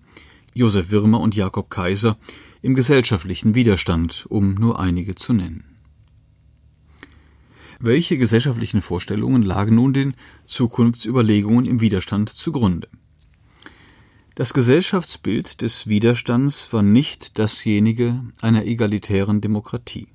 Josef 0.55 0.89
Wirmer 0.89 1.19
und 1.19 1.35
Jakob 1.35 1.69
Kaiser 1.69 2.17
im 2.63 2.73
gesellschaftlichen 2.73 3.53
Widerstand, 3.53 4.25
um 4.29 4.55
nur 4.55 4.79
einige 4.79 5.13
zu 5.13 5.33
nennen. 5.33 5.65
Welche 7.79 8.17
gesellschaftlichen 8.17 8.81
Vorstellungen 8.81 9.43
lagen 9.43 9.75
nun 9.75 9.93
den 9.93 10.15
Zukunftsüberlegungen 10.45 11.65
im 11.65 11.81
Widerstand 11.81 12.29
zugrunde? 12.29 12.87
Das 14.35 14.55
Gesellschaftsbild 14.55 15.61
des 15.61 15.85
Widerstands 15.85 16.73
war 16.73 16.81
nicht 16.81 17.37
dasjenige 17.37 18.19
einer 18.41 18.65
egalitären 18.65 19.41
Demokratie. 19.41 20.07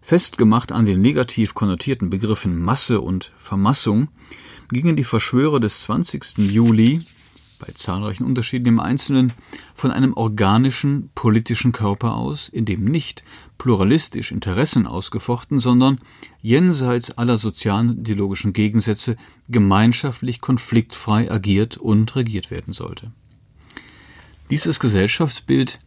Festgemacht 0.00 0.70
an 0.70 0.86
den 0.86 1.00
negativ 1.00 1.54
konnotierten 1.54 2.10
Begriffen 2.10 2.56
Masse 2.56 3.00
und 3.00 3.32
Vermassung 3.38 4.06
gingen 4.70 4.94
die 4.94 5.02
Verschwörer 5.02 5.58
des 5.58 5.82
20. 5.82 6.38
Juli 6.38 7.04
bei 7.64 7.72
zahlreichen 7.72 8.24
Unterschieden 8.24 8.66
im 8.66 8.80
Einzelnen, 8.80 9.32
von 9.74 9.92
einem 9.92 10.14
organischen 10.14 11.10
politischen 11.14 11.70
Körper 11.70 12.16
aus, 12.16 12.48
in 12.48 12.64
dem 12.64 12.84
nicht 12.84 13.22
pluralistisch 13.56 14.32
Interessen 14.32 14.88
ausgefochten, 14.88 15.60
sondern 15.60 16.00
jenseits 16.40 17.16
aller 17.16 17.38
sozialen 17.38 17.90
und 17.90 17.98
ideologischen 18.00 18.52
Gegensätze 18.52 19.16
gemeinschaftlich 19.48 20.40
konfliktfrei 20.40 21.30
agiert 21.30 21.76
und 21.76 22.16
regiert 22.16 22.50
werden 22.50 22.72
sollte. 22.72 23.12
Dieses 24.50 24.80
Gesellschaftsbild 24.80 25.78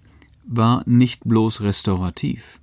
war 0.48 0.82
nicht 0.86 1.26
bloß 1.26 1.62
restaurativ. 1.62 2.60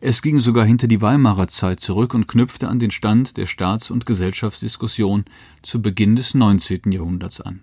Es 0.00 0.22
ging 0.22 0.40
sogar 0.40 0.64
hinter 0.64 0.88
die 0.88 1.02
Weimarer 1.02 1.48
Zeit 1.48 1.80
zurück 1.80 2.14
und 2.14 2.28
knüpfte 2.28 2.68
an 2.68 2.78
den 2.78 2.90
Stand 2.90 3.36
der 3.36 3.46
Staats- 3.46 3.90
und 3.90 4.06
Gesellschaftsdiskussion 4.06 5.26
zu 5.62 5.82
Beginn 5.82 6.16
des 6.16 6.32
19. 6.32 6.92
Jahrhunderts 6.92 7.42
an. 7.42 7.60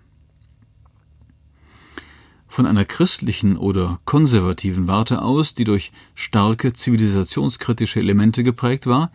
Von 2.52 2.66
einer 2.66 2.84
christlichen 2.84 3.56
oder 3.56 3.98
konservativen 4.04 4.86
Warte 4.86 5.22
aus, 5.22 5.54
die 5.54 5.64
durch 5.64 5.90
starke 6.14 6.74
zivilisationskritische 6.74 7.98
Elemente 7.98 8.44
geprägt 8.44 8.86
war, 8.86 9.10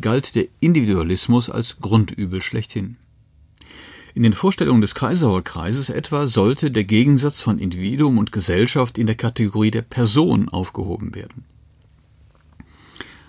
galt 0.00 0.34
der 0.34 0.46
Individualismus 0.60 1.50
als 1.50 1.80
Grundübel 1.82 2.40
schlechthin. 2.40 2.96
In 4.14 4.22
den 4.22 4.32
Vorstellungen 4.32 4.80
des 4.80 4.94
Kreisauer 4.94 5.44
Kreises 5.44 5.90
etwa 5.90 6.26
sollte 6.28 6.70
der 6.70 6.84
Gegensatz 6.84 7.42
von 7.42 7.58
Individuum 7.58 8.16
und 8.16 8.32
Gesellschaft 8.32 8.96
in 8.96 9.06
der 9.06 9.16
Kategorie 9.16 9.70
der 9.70 9.82
Person 9.82 10.48
aufgehoben 10.48 11.14
werden. 11.14 11.44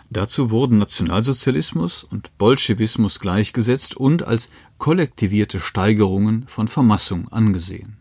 Dazu 0.09 0.51
wurden 0.51 0.77
Nationalsozialismus 0.77 2.05
und 2.05 2.31
Bolschewismus 2.37 3.19
gleichgesetzt 3.19 3.97
und 3.97 4.25
als 4.25 4.51
kollektivierte 4.77 5.59
Steigerungen 5.59 6.47
von 6.47 6.69
Vermassung 6.69 7.27
angesehen. 7.27 7.99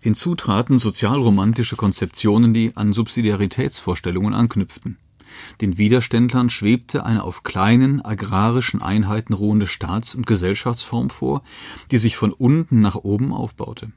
Hinzu 0.00 0.34
traten 0.34 0.78
sozialromantische 0.78 1.76
Konzeptionen, 1.76 2.54
die 2.54 2.72
an 2.76 2.92
Subsidiaritätsvorstellungen 2.92 4.34
anknüpften. 4.34 4.98
Den 5.60 5.76
Widerständlern 5.78 6.50
schwebte 6.50 7.04
eine 7.04 7.24
auf 7.24 7.42
kleinen 7.42 8.04
agrarischen 8.04 8.82
Einheiten 8.82 9.34
ruhende 9.34 9.66
Staats- 9.66 10.14
und 10.14 10.26
Gesellschaftsform 10.26 11.10
vor, 11.10 11.42
die 11.90 11.98
sich 11.98 12.16
von 12.16 12.32
unten 12.32 12.80
nach 12.80 12.96
oben 12.96 13.32
aufbaute. 13.32 13.92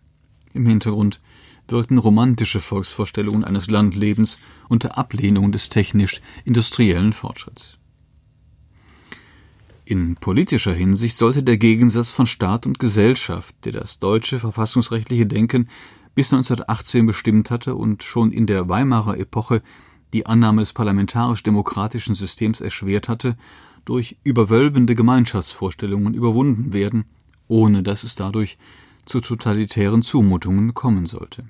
Im 0.53 0.65
Hintergrund 0.65 1.21
wirkten 1.67 1.97
romantische 1.97 2.59
Volksvorstellungen 2.59 3.43
eines 3.43 3.69
Landlebens 3.69 4.39
unter 4.67 4.97
Ablehnung 4.97 5.51
des 5.51 5.69
technisch-industriellen 5.69 7.13
Fortschritts. 7.13 7.77
In 9.83 10.15
politischer 10.15 10.73
Hinsicht 10.73 11.17
sollte 11.17 11.43
der 11.43 11.57
Gegensatz 11.57 12.11
von 12.11 12.27
Staat 12.27 12.65
und 12.65 12.79
Gesellschaft, 12.79 13.55
der 13.65 13.71
das 13.71 13.99
deutsche 13.99 14.39
verfassungsrechtliche 14.39 15.25
Denken 15.25 15.69
bis 16.13 16.31
1918 16.31 17.05
bestimmt 17.05 17.49
hatte 17.49 17.75
und 17.75 18.03
schon 18.03 18.31
in 18.31 18.45
der 18.45 18.69
Weimarer 18.69 19.17
Epoche 19.17 19.61
die 20.13 20.25
Annahme 20.25 20.61
des 20.61 20.73
parlamentarisch-demokratischen 20.73 22.15
Systems 22.15 22.61
erschwert 22.61 23.09
hatte, 23.09 23.37
durch 23.85 24.17
überwölbende 24.23 24.93
Gemeinschaftsvorstellungen 24.93 26.13
überwunden 26.13 26.73
werden, 26.73 27.05
ohne 27.47 27.81
dass 27.81 28.03
es 28.03 28.15
dadurch 28.15 28.57
zu 29.05 29.19
totalitären 29.19 30.01
Zumutungen 30.03 30.73
kommen 30.73 31.05
sollte. 31.05 31.45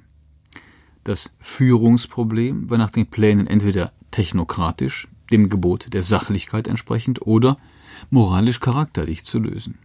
Das 1.03 1.31
Führungsproblem 1.39 2.69
war 2.69 2.77
nach 2.77 2.91
den 2.91 3.07
Plänen 3.07 3.47
entweder 3.47 3.91
technokratisch, 4.11 5.07
dem 5.31 5.50
Gebot 5.50 5.93
der 5.93 6.03
Sachlichkeit 6.03 6.67
entsprechend, 6.67 7.25
oder 7.25 7.57
moralisch 8.10 8.60
charakterlich 8.60 9.24
zu 9.24 9.39
lösen. 9.39 9.77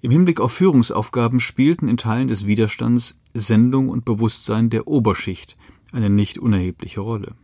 Im 0.00 0.12
Hinblick 0.12 0.40
auf 0.40 0.52
Führungsaufgaben 0.52 1.40
spielten 1.40 1.88
in 1.88 1.96
Teilen 1.96 2.28
des 2.28 2.46
Widerstands 2.46 3.18
Sendung 3.34 3.88
und 3.88 4.04
Bewusstsein 4.04 4.70
der 4.70 4.86
Oberschicht 4.86 5.56
eine 5.92 6.10
nicht 6.10 6.38
unerhebliche 6.38 7.00
Rolle. 7.00 7.34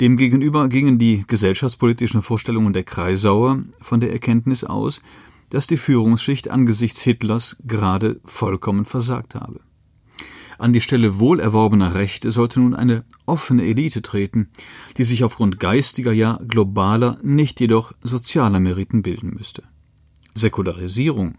Demgegenüber 0.00 0.68
gingen 0.68 0.98
die 0.98 1.24
gesellschaftspolitischen 1.26 2.22
Vorstellungen 2.22 2.72
der 2.72 2.84
Kreisauer 2.84 3.62
von 3.80 4.00
der 4.00 4.12
Erkenntnis 4.12 4.64
aus, 4.64 5.02
dass 5.50 5.66
die 5.66 5.76
Führungsschicht 5.76 6.50
angesichts 6.50 7.00
Hitlers 7.02 7.58
gerade 7.66 8.20
vollkommen 8.24 8.86
versagt 8.86 9.34
habe. 9.34 9.60
An 10.60 10.74
die 10.74 10.82
Stelle 10.82 11.18
wohlerworbener 11.18 11.94
Rechte 11.94 12.30
sollte 12.32 12.60
nun 12.60 12.74
eine 12.74 13.02
offene 13.24 13.64
Elite 13.64 14.02
treten, 14.02 14.50
die 14.98 15.04
sich 15.04 15.24
aufgrund 15.24 15.58
geistiger, 15.58 16.12
ja 16.12 16.38
globaler, 16.46 17.16
nicht 17.22 17.60
jedoch 17.60 17.94
sozialer 18.02 18.60
Meriten 18.60 19.00
bilden 19.00 19.32
müsste. 19.34 19.62
Säkularisierung 20.34 21.38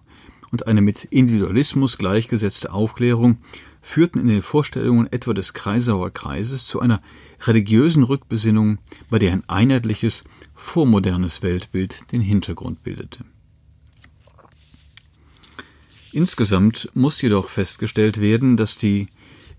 und 0.52 0.66
eine 0.66 0.82
mit 0.82 1.04
Individualismus 1.04 2.00
gleichgesetzte 2.00 2.74
Aufklärung 2.74 3.38
führten 3.80 4.18
in 4.18 4.28
den 4.28 4.42
Vorstellungen 4.42 5.06
etwa 5.12 5.36
des 5.36 5.54
Kreisauer 5.54 6.10
Kreises 6.10 6.66
zu 6.66 6.80
einer 6.80 7.00
religiösen 7.42 8.02
Rückbesinnung, 8.02 8.80
bei 9.12 9.20
der 9.20 9.34
ein 9.34 9.44
einheitliches, 9.48 10.24
vormodernes 10.56 11.44
Weltbild 11.44 12.12
den 12.12 12.22
Hintergrund 12.22 12.84
bildete. 12.84 13.24
Insgesamt 16.14 16.90
muss 16.94 17.22
jedoch 17.22 17.48
festgestellt 17.48 18.20
werden, 18.20 18.58
dass 18.58 18.78
die 18.78 19.08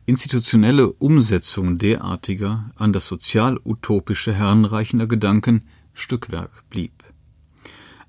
institutionelle 0.04 0.92
Umsetzung 0.92 1.78
derartiger 1.78 2.70
an 2.76 2.92
das 2.92 3.06
sozial-utopische 3.06 4.34
heranreichender 4.34 5.06
Gedanken 5.06 5.62
Stückwerk 5.94 6.64
blieb. 6.68 6.92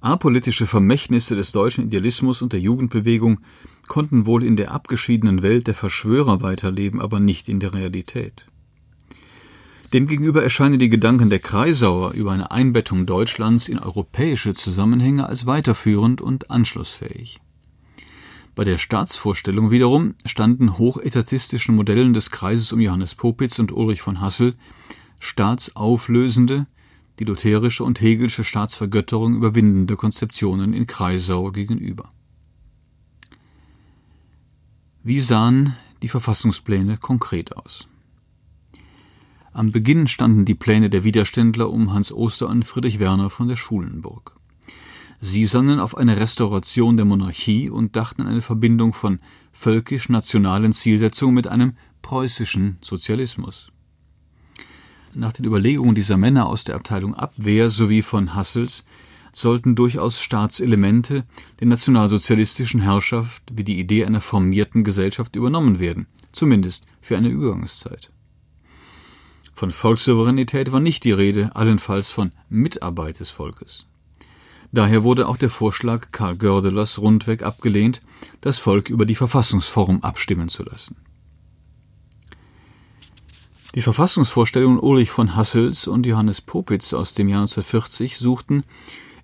Apolitische 0.02 0.66
Vermächtnisse 0.66 1.36
des 1.38 1.54
deutschen 1.54 1.86
Idealismus 1.86 2.42
und 2.42 2.52
der 2.52 2.60
Jugendbewegung 2.60 3.40
konnten 3.88 4.26
wohl 4.26 4.44
in 4.44 4.58
der 4.58 4.72
abgeschiedenen 4.72 5.42
Welt 5.42 5.68
der 5.68 5.76
Verschwörer 5.76 6.42
weiterleben, 6.42 7.00
aber 7.00 7.22
nicht 7.22 7.48
in 7.48 7.62
der 7.62 7.74
Realität. 7.74 8.48
Demgegenüber 9.94 10.44
erscheinen 10.44 10.80
die 10.80 10.90
Gedanken 10.90 11.30
der 11.30 11.40
Kreisauer 11.40 12.14
über 12.14 12.32
eine 12.32 12.52
Einbettung 12.52 13.06
Deutschlands 13.06 13.70
in 13.70 13.80
europäische 13.80 14.54
Zusammenhänge 14.54 15.28
als 15.28 15.46
weiterführend 15.46 16.20
und 16.20 16.50
anschlussfähig. 16.50 17.40
Bei 18.56 18.64
der 18.64 18.78
Staatsvorstellung 18.78 19.72
wiederum 19.72 20.14
standen 20.26 20.78
hochetatistischen 20.78 21.76
Modellen 21.76 22.14
des 22.14 22.30
Kreises 22.30 22.72
um 22.72 22.80
Johannes 22.80 23.16
Popitz 23.16 23.58
und 23.58 23.72
Ulrich 23.72 24.02
von 24.02 24.22
Hassel 24.22 24.54
staatsauflösende, 25.20 26.68
die 27.18 27.24
lutherische 27.24 27.84
und 27.84 28.00
hegelsche 28.02 28.44
Staatsvergötterung 28.44 29.36
überwindende 29.36 29.96
Konzeptionen 29.96 30.74
in 30.74 30.86
Kreisau 30.86 31.52
gegenüber. 31.52 32.10
Wie 35.02 35.20
sahen 35.20 35.76
die 36.04 36.08
Verfassungspläne 36.08 36.98
konkret 36.98 37.56
aus? 37.58 37.88
Am 39.52 39.72
Beginn 39.72 40.08
standen 40.08 40.46
die 40.46 40.56
Pläne 40.56 40.90
der 40.90 41.04
Widerständler 41.04 41.70
um 41.70 41.94
Hans 41.94 42.12
Oster 42.12 42.50
und 42.50 42.66
Friedrich 42.66 43.00
Werner 43.00 43.30
von 43.30 43.48
der 43.48 43.56
Schulenburg. 43.56 44.38
Sie 45.26 45.46
sannen 45.46 45.80
auf 45.80 45.96
eine 45.96 46.18
Restauration 46.18 46.98
der 46.98 47.06
Monarchie 47.06 47.70
und 47.70 47.96
dachten 47.96 48.24
an 48.24 48.28
eine 48.28 48.42
Verbindung 48.42 48.92
von 48.92 49.20
völkisch-nationalen 49.54 50.74
Zielsetzungen 50.74 51.34
mit 51.34 51.48
einem 51.48 51.78
preußischen 52.02 52.78
Sozialismus. 52.82 53.72
Nach 55.14 55.32
den 55.32 55.46
Überlegungen 55.46 55.96
dieser 55.96 56.18
Männer 56.18 56.48
aus 56.48 56.66
der 56.66 56.76
Abteilung 56.76 57.16
Abwehr 57.16 57.70
sowie 57.70 58.02
von 58.02 58.36
Hassels 58.36 58.84
sollten 59.32 59.76
durchaus 59.76 60.20
Staatselemente 60.20 61.24
der 61.62 61.68
nationalsozialistischen 61.68 62.82
Herrschaft 62.82 63.44
wie 63.54 63.64
die 63.64 63.80
Idee 63.80 64.04
einer 64.04 64.20
formierten 64.20 64.84
Gesellschaft 64.84 65.38
übernommen 65.38 65.80
werden, 65.80 66.08
zumindest 66.34 66.86
für 67.00 67.16
eine 67.16 67.30
Übergangszeit. 67.30 68.12
Von 69.54 69.72
Volkssouveränität 69.72 70.74
war 70.74 70.82
nicht 70.82 71.06
die 71.06 71.14
Rede, 71.14 71.56
allenfalls 71.56 72.10
von 72.10 72.34
Mitarbeit 72.50 73.22
des 73.22 73.30
Volkes. 73.30 73.86
Daher 74.74 75.04
wurde 75.04 75.28
auch 75.28 75.38
der 75.38 75.52
Vorschlag 75.52 76.08
Karl 76.12 76.36
Gördelers 76.36 76.98
rundweg 76.98 77.44
abgelehnt, 77.44 78.02
das 78.42 78.58
Volk 78.58 78.90
über 78.90 79.06
die 79.06 79.14
Verfassungsform 79.14 80.00
abstimmen 80.02 80.50
zu 80.50 80.64
lassen. 80.64 80.96
Die 83.76 83.84
Verfassungsvorstellungen 83.84 84.80
Ulrich 84.80 85.12
von 85.12 85.36
Hassels 85.36 85.88
und 85.88 86.08
Johannes 86.08 86.42
Popitz 86.42 86.94
aus 86.94 87.14
dem 87.14 87.30
Jahr 87.30 87.42
1940 87.42 88.18
suchten, 88.18 88.64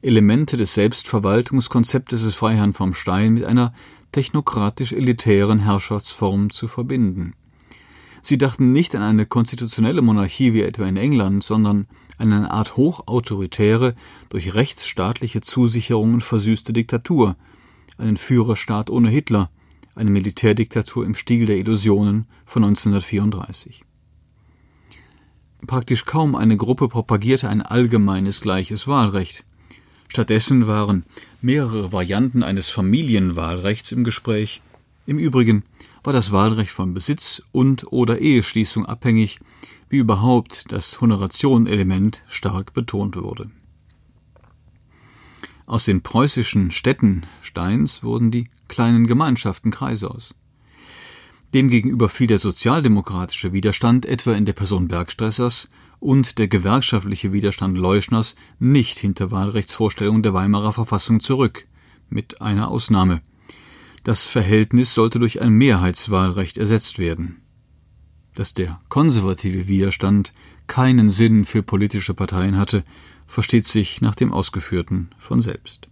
Elemente 0.04 0.56
des 0.56 0.76
Selbstverwaltungskonzeptes 0.76 2.22
des 2.22 2.36
Freiherrn 2.36 2.74
vom 2.74 2.94
Stein 2.94 3.34
mit 3.34 3.44
einer 3.44 3.74
technokratisch-elitären 4.12 5.60
Herrschaftsform 5.60 6.52
zu 6.52 6.68
verbinden. 6.68 7.34
Sie 8.22 8.38
dachten 8.38 8.72
nicht 8.72 8.96
an 8.96 9.02
eine 9.02 9.26
konstitutionelle 9.26 10.04
Monarchie 10.04 10.54
wie 10.54 10.62
etwa 10.62 10.86
in 10.86 10.98
England, 10.98 11.44
sondern 11.44 11.88
eine 12.20 12.52
Art 12.52 12.78
hochautoritäre, 12.78 13.96
durch 14.30 14.54
rechtsstaatliche 14.54 15.42
Zusicherungen 15.42 16.22
versüßte 16.22 16.74
Diktatur, 16.74 17.36
einen 17.98 18.18
Führerstaat 18.18 18.90
ohne 18.90 19.10
Hitler, 19.10 19.50
eine 19.96 20.10
Militärdiktatur 20.12 21.06
im 21.06 21.16
Stil 21.16 21.46
der 21.46 21.58
Illusionen 21.58 22.26
von 22.46 22.64
1934. 22.64 23.84
Praktisch 25.66 26.06
kaum 26.06 26.36
eine 26.36 26.58
Gruppe 26.58 26.88
propagierte 26.88 27.50
ein 27.50 27.62
allgemeines 27.62 28.42
gleiches 28.42 28.88
Wahlrecht. 28.88 29.44
Stattdessen 30.08 30.68
waren 30.68 31.04
mehrere 31.42 31.92
Varianten 31.92 32.44
eines 32.44 32.70
Familienwahlrechts 32.70 33.92
im 33.92 34.04
Gespräch, 34.04 34.62
Im 35.06 35.18
Übrigen 35.18 35.64
war 36.04 36.14
das 36.14 36.32
Wahlrecht 36.32 36.72
von 36.72 36.94
Besitz 36.94 37.42
und 37.52 37.92
oder 37.92 38.20
Eheschließung 38.20 38.86
abhängig, 38.86 39.40
wie 39.90 39.98
überhaupt 39.98 40.66
das 40.72 41.02
Honoration-Element 41.02 42.24
stark 42.28 42.74
betont 42.74 43.16
wurde. 43.16 43.50
Aus 45.66 45.86
den 45.86 46.02
preußischen 46.02 46.72
Städten 46.72 47.26
Steins 47.42 48.02
wurden 48.04 48.32
die 48.32 48.50
kleinen 48.68 49.08
Gemeinschaften 49.08 49.72
Kreisaus. 49.72 50.34
Demgegenüber 51.54 52.10
fiel 52.10 52.28
der 52.28 52.40
sozialdemokratische 52.40 53.54
Widerstand 53.54 54.06
etwa 54.06 54.34
in 54.34 54.46
der 54.46 54.54
Person 54.54 54.88
Bergstressers 54.88 55.68
und 56.00 56.38
der 56.38 56.48
gewerkschaftliche 56.48 57.34
Widerstand 57.34 57.78
Leuschners 57.78 58.36
nicht 58.60 59.00
hinter 59.00 59.32
Wahlrechtsvorstellungen 59.32 60.24
der 60.24 60.34
Weimarer 60.34 60.74
Verfassung 60.74 61.20
zurück, 61.20 61.68
mit 62.10 62.42
einer 62.42 62.70
Ausnahme. 62.70 63.22
Das 64.04 64.24
Verhältnis 64.24 64.94
sollte 64.94 65.20
durch 65.20 65.42
ein 65.42 65.52
Mehrheitswahlrecht 65.54 66.58
ersetzt 66.58 67.00
werden. 67.00 67.42
Dass 68.34 68.54
der 68.54 68.80
konservative 68.90 69.68
Widerstand 69.68 70.34
keinen 70.68 71.10
Sinn 71.10 71.46
für 71.46 71.64
politische 71.64 72.14
Parteien 72.14 72.58
hatte, 72.58 72.84
versteht 73.28 73.66
sich 73.66 74.02
nach 74.02 74.16
dem 74.16 74.32
Ausgeführten 74.32 75.10
von 75.18 75.42
selbst. 75.42 75.90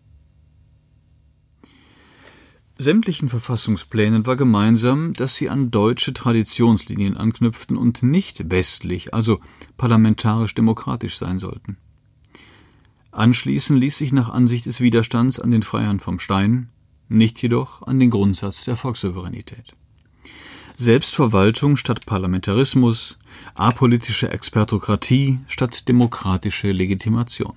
Sämtlichen 2.79 3.27
Verfassungsplänen 3.27 4.27
war 4.27 4.35
gemeinsam, 4.35 5.13
dass 5.13 5.35
sie 5.35 5.49
an 5.49 5.71
deutsche 5.71 6.13
Traditionslinien 6.13 7.17
anknüpften 7.17 7.75
und 7.75 8.03
nicht 8.03 8.51
westlich, 8.51 9.15
also 9.15 9.39
parlamentarisch-demokratisch 9.77 11.17
sein 11.17 11.39
sollten. 11.39 11.77
Anschließen 13.11 13.75
ließ 13.75 13.97
sich 13.97 14.13
nach 14.13 14.29
Ansicht 14.29 14.67
des 14.67 14.79
Widerstands 14.79 15.39
an 15.39 15.49
den 15.49 15.63
Freiherrn 15.63 15.99
vom 15.99 16.19
Stein, 16.19 16.69
nicht 17.09 17.41
jedoch 17.41 17.81
an 17.83 17.99
den 17.99 18.09
Grundsatz 18.09 18.65
der 18.65 18.75
Volkssouveränität. 18.75 19.73
Selbstverwaltung 20.75 21.75
statt 21.75 22.05
Parlamentarismus, 22.05 23.17
apolitische 23.55 24.29
Expertokratie 24.29 25.39
statt 25.47 25.87
demokratische 25.87 26.71
Legitimation. 26.71 27.53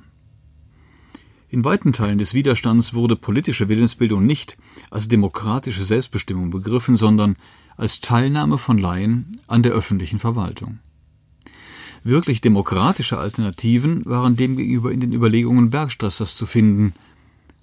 In 1.51 1.65
weiten 1.65 1.93
Teilen 1.93 2.19
des 2.19 2.33
Widerstands 2.33 2.95
wurde 2.95 3.17
politische 3.17 3.69
Willensbildung 3.69 4.25
nicht 4.25 4.57
als 4.89 5.09
demokratische 5.09 5.85
Selbstbestimmung 5.85 6.51
begriffen, 6.51 6.97
sondern 6.97 7.37
als 7.77 8.01
Teilnahme 8.01 8.57
von 8.57 8.79
Laien 8.79 9.37
an 9.49 9.63
der 9.63 9.73
öffentlichen 9.73 10.21
Verwaltung. 10.21 10.79
Wirklich 12.05 12.41
demokratische 12.41 13.19
Alternativen 13.19 14.05
waren 14.07 14.37
demgegenüber 14.37 14.93
in 14.93 15.01
den 15.01 15.13
Überlegungen 15.13 15.71
Bergstrassers 15.71 16.37
zu 16.37 16.47
finden, 16.47 16.95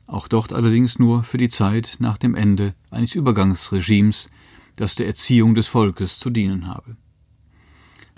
auch 0.07 0.27
dort 0.27 0.53
allerdings 0.53 0.97
nur 0.99 1.23
für 1.23 1.37
die 1.37 1.49
Zeit 1.49 1.97
nach 1.99 2.17
dem 2.17 2.33
Ende 2.33 2.73
eines 2.89 3.13
Übergangsregimes, 3.13 4.29
das 4.77 4.95
der 4.95 5.07
Erziehung 5.07 5.53
des 5.53 5.67
Volkes 5.67 6.19
zu 6.19 6.29
dienen 6.29 6.67
habe. 6.67 6.95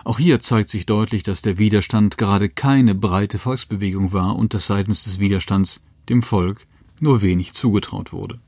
Auch 0.04 0.20
hier 0.20 0.40
zeigt 0.40 0.70
sich 0.70 0.86
deutlich, 0.86 1.24
dass 1.24 1.42
der 1.42 1.58
Widerstand 1.58 2.18
gerade 2.18 2.48
keine 2.48 2.96
breite 2.96 3.38
Volksbewegung 3.38 4.14
war 4.14 4.36
und 4.36 4.54
dass 4.54 4.68
seitens 4.68 5.04
des 5.04 5.20
Widerstands 5.20 5.82
dem 6.08 6.24
Volk 6.24 6.66
nur 7.02 7.22
wenig 7.22 7.54
zugetraut 7.54 8.14
wurde. 8.14 8.40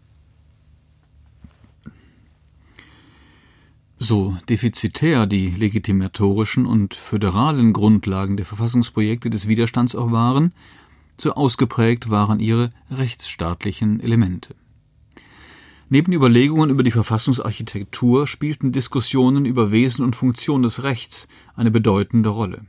So 3.97 4.35
defizitär 4.49 5.27
die 5.27 5.51
legitimatorischen 5.51 6.65
und 6.65 6.95
föderalen 6.95 7.71
Grundlagen 7.71 8.35
der 8.35 8.47
Verfassungsprojekte 8.47 9.29
des 9.29 9.47
Widerstands 9.47 9.95
auch 9.95 10.11
waren, 10.11 10.53
so 11.21 11.33
ausgeprägt 11.33 12.09
waren 12.09 12.39
ihre 12.39 12.71
rechtsstaatlichen 12.89 13.99
Elemente. 13.99 14.55
Neben 15.89 16.13
Überlegungen 16.13 16.69
über 16.69 16.83
die 16.83 16.91
Verfassungsarchitektur 16.91 18.25
spielten 18.25 18.71
Diskussionen 18.71 19.45
über 19.45 19.71
Wesen 19.71 20.05
und 20.05 20.15
Funktion 20.15 20.63
des 20.63 20.83
Rechts 20.83 21.27
eine 21.53 21.69
bedeutende 21.69 22.29
Rolle. 22.29 22.65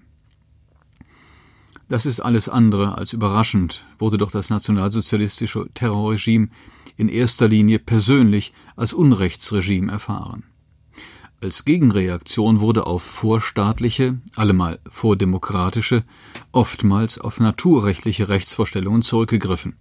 Das 1.88 2.07
ist 2.07 2.21
alles 2.21 2.49
andere 2.49 2.99
als 2.99 3.12
überraschend, 3.12 3.87
wurde 3.99 4.19
doch 4.19 4.31
das 4.31 4.51
nationalsozialistische 4.51 5.69
Terrorregime 5.75 6.49
in 6.97 7.09
erster 7.09 7.49
Linie 7.49 7.79
persönlich 7.79 8.53
als 8.77 8.93
Unrechtsregime 8.93 9.93
erfahren. 9.93 10.45
Als 11.43 11.65
Gegenreaktion 11.65 12.61
wurde 12.61 12.87
auf 12.87 13.03
vorstaatliche, 13.03 14.21
allemal 14.37 14.79
vordemokratische, 14.89 16.05
oftmals 16.53 17.19
auf 17.19 17.41
naturrechtliche 17.41 18.29
Rechtsvorstellungen 18.29 19.03
zurückgegriffen. 19.03 19.75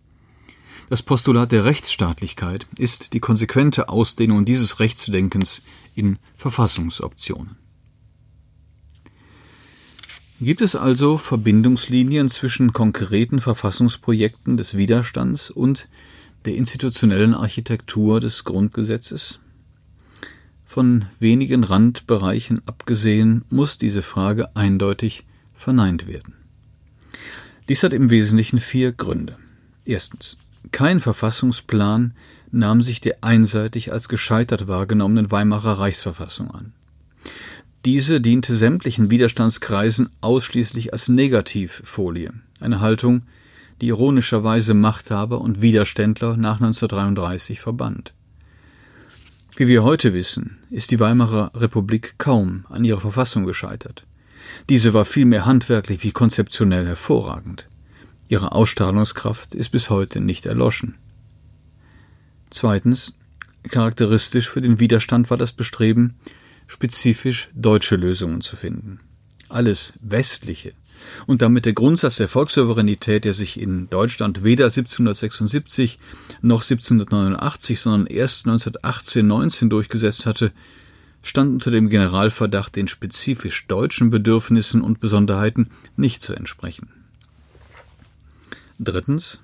Das 0.90 1.04
Postulat 1.04 1.52
der 1.52 1.64
Rechtsstaatlichkeit 1.64 2.66
ist 2.80 3.14
die 3.14 3.20
konsequente 3.20 3.90
Ausdehnung 3.90 4.44
dieses 4.44 4.80
Rechtsdenkens 4.80 5.62
in 5.94 6.18
Verfassungsoptionen. 6.36 7.58
Gibt 10.40 10.64
es 10.64 10.76
also 10.76 11.18
Verbindungslinien 11.18 12.28
zwischen 12.30 12.74
konkreten 12.74 13.40
Verfassungsprojekten 13.40 14.58
des 14.58 14.78
Widerstands 14.78 15.52
und 15.52 15.90
der 16.46 16.56
institutionellen 16.56 17.36
Architektur 17.36 18.20
des 18.20 18.46
Grundgesetzes? 18.46 19.40
Von 20.72 21.04
wenigen 21.20 21.66
Randbereichen 21.66 22.62
abgesehen 22.66 23.44
muss 23.50 23.78
diese 23.78 24.02
Frage 24.02 24.56
eindeutig 24.56 25.26
verneint 25.54 26.08
werden. 26.08 26.34
Dies 27.68 27.84
hat 27.84 27.92
im 27.92 28.10
Wesentlichen 28.10 28.62
vier 28.62 28.94
Gründe. 28.94 29.36
Erstens. 29.84 30.38
Kein 30.72 31.02
Verfassungsplan 31.02 32.14
nahm 32.52 32.82
sich 32.84 33.02
der 33.02 33.18
einseitig 33.20 33.92
als 33.92 34.08
gescheitert 34.08 34.70
wahrgenommenen 34.70 35.30
Weimarer 35.30 35.78
Reichsverfassung 35.78 36.52
an. 36.52 36.72
Diese 37.84 38.22
diente 38.22 38.56
sämtlichen 38.56 39.12
Widerstandskreisen 39.12 40.08
ausschließlich 40.22 40.94
als 40.94 41.10
Negativfolie, 41.10 42.32
eine 42.62 42.80
Haltung, 42.80 43.24
die 43.82 43.88
ironischerweise 43.88 44.74
Machthaber 44.74 45.42
und 45.42 45.62
Widerständler 45.62 46.38
nach 46.38 46.62
1933 46.62 47.60
verband. 47.60 48.14
Wie 49.62 49.68
wir 49.68 49.84
heute 49.84 50.16
wissen, 50.16 50.58
ist 50.72 50.90
die 50.90 51.00
Weimarer 51.00 51.52
Republik 51.54 52.16
kaum 52.18 52.66
an 52.70 52.84
ihrer 52.84 53.00
Verfassung 53.00 53.46
gescheitert. 53.46 54.08
Diese 54.70 54.96
war 54.96 55.06
vielmehr 55.06 55.46
handwerklich 55.46 56.04
wie 56.04 56.12
konzeptionell 56.12 56.88
hervorragend. 56.88 57.68
Ihre 58.28 58.54
Ausstrahlungskraft 58.54 59.54
ist 59.54 59.70
bis 59.70 59.92
heute 59.92 60.20
nicht 60.20 60.48
erloschen. 60.48 60.96
Zweitens, 62.50 63.16
charakteristisch 63.70 64.50
für 64.50 64.62
den 64.62 64.80
Widerstand 64.80 65.30
war 65.30 65.38
das 65.38 65.54
Bestreben, 65.54 66.16
spezifisch 66.66 67.52
deutsche 67.54 67.98
Lösungen 67.98 68.42
zu 68.42 68.56
finden. 68.56 69.00
Alles 69.48 69.94
Westliche 70.02 70.74
und 71.28 71.42
damit 71.42 71.66
der 71.66 71.74
Grundsatz 71.74 72.18
der 72.18 72.28
Volkssouveränität, 72.28 73.26
der 73.26 73.34
sich 73.34 73.60
in 73.60 73.90
Deutschland 73.90 74.44
weder 74.44 74.66
1776 74.66 76.00
noch 76.42 76.62
1789, 76.62 77.80
sondern 77.80 78.08
erst 78.08 78.48
1918-19 78.48 79.70
durchgesetzt 79.70 80.26
hatte, 80.26 80.52
stand 81.22 81.54
unter 81.54 81.72
dem 81.72 81.90
Generalverdacht, 81.90 82.76
den 82.76 82.88
spezifisch 82.88 83.68
deutschen 83.68 84.10
Bedürfnissen 84.10 84.82
und 84.82 85.00
Besonderheiten 85.00 85.70
nicht 85.96 86.22
zu 86.22 86.34
entsprechen. 86.34 86.90
Drittens. 88.80 89.42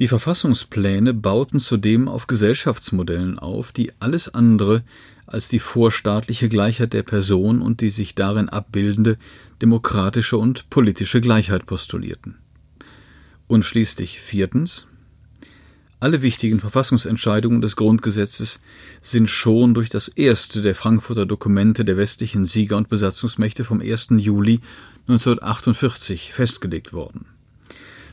Die 0.00 0.08
Verfassungspläne 0.08 1.12
bauten 1.12 1.58
zudem 1.58 2.08
auf 2.08 2.26
Gesellschaftsmodellen 2.26 3.38
auf, 3.38 3.70
die 3.70 3.92
alles 4.00 4.32
andere 4.32 4.82
als 5.30 5.48
die 5.48 5.60
vorstaatliche 5.60 6.48
Gleichheit 6.48 6.92
der 6.92 7.04
Person 7.04 7.62
und 7.62 7.80
die 7.80 7.90
sich 7.90 8.14
darin 8.16 8.48
abbildende 8.48 9.16
demokratische 9.62 10.36
und 10.36 10.68
politische 10.70 11.20
Gleichheit 11.20 11.66
postulierten. 11.66 12.38
Und 13.46 13.64
schließlich 13.64 14.20
viertens. 14.20 14.86
Alle 16.00 16.22
wichtigen 16.22 16.60
Verfassungsentscheidungen 16.60 17.60
des 17.60 17.76
Grundgesetzes 17.76 18.60
sind 19.02 19.28
schon 19.28 19.74
durch 19.74 19.88
das 19.88 20.08
erste 20.08 20.62
der 20.62 20.74
Frankfurter 20.74 21.26
Dokumente 21.26 21.84
der 21.84 21.96
westlichen 21.96 22.44
Sieger- 22.44 22.78
und 22.78 22.88
Besatzungsmächte 22.88 23.64
vom 23.64 23.80
1. 23.80 24.08
Juli 24.16 24.60
1948 25.08 26.32
festgelegt 26.32 26.92
worden. 26.92 27.26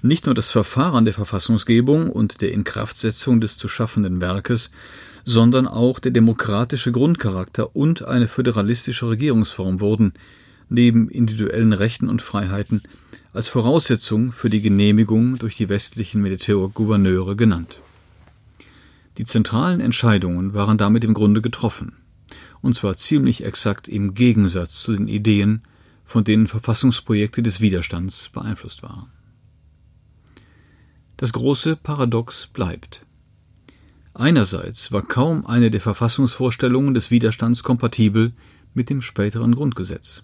Nicht 0.02 0.26
nur 0.26 0.36
das 0.36 0.52
Verfahren 0.52 1.06
der 1.06 1.14
Verfassungsgebung 1.14 2.10
und 2.10 2.42
der 2.42 2.52
Inkraftsetzung 2.52 3.42
des 3.42 3.58
zu 3.58 3.68
schaffenden 3.68 4.22
Werkes, 4.22 4.70
sondern 5.30 5.68
auch 5.68 6.00
der 6.00 6.12
demokratische 6.12 6.94
Grundcharakter 6.94 7.76
und 7.76 8.06
eine 8.06 8.30
föderalistische 8.30 9.10
Regierungsform 9.10 9.82
wurden, 9.82 10.14
neben 10.70 11.10
individuellen 11.10 11.74
Rechten 11.74 12.08
und 12.08 12.22
Freiheiten, 12.22 12.82
als 13.34 13.50
Voraussetzung 13.50 14.32
für 14.32 14.50
die 14.50 14.62
Genehmigung 14.62 15.38
durch 15.38 15.58
die 15.58 15.68
westlichen 15.68 16.22
Militärgouverneure 16.22 17.36
genannt. 17.36 17.82
Die 19.18 19.26
zentralen 19.26 19.82
Entscheidungen 19.82 20.54
waren 20.54 20.78
damit 20.78 21.04
im 21.04 21.14
Grunde 21.14 21.42
getroffen, 21.42 21.98
und 22.62 22.74
zwar 22.74 22.96
ziemlich 22.96 23.44
exakt 23.44 23.90
im 23.90 24.14
Gegensatz 24.14 24.80
zu 24.80 24.94
den 24.94 25.10
Ideen, 25.10 25.62
von 26.06 26.24
denen 26.24 26.48
Verfassungsprojekte 26.48 27.44
des 27.44 27.60
Widerstands 27.60 28.30
beeinflusst 28.30 28.82
waren. 28.82 29.12
Das 31.18 31.34
große 31.34 31.76
Paradox 31.76 32.48
bleibt. 32.48 33.06
Einerseits 34.20 34.92
war 34.92 35.04
kaum 35.04 35.46
eine 35.46 35.70
der 35.70 35.80
Verfassungsvorstellungen 35.80 36.96
des 36.96 37.12
Widerstands 37.12 37.62
kompatibel 37.62 38.32
mit 38.74 38.90
dem 38.90 39.04
späteren 39.04 39.54
Grundgesetz. 39.54 40.24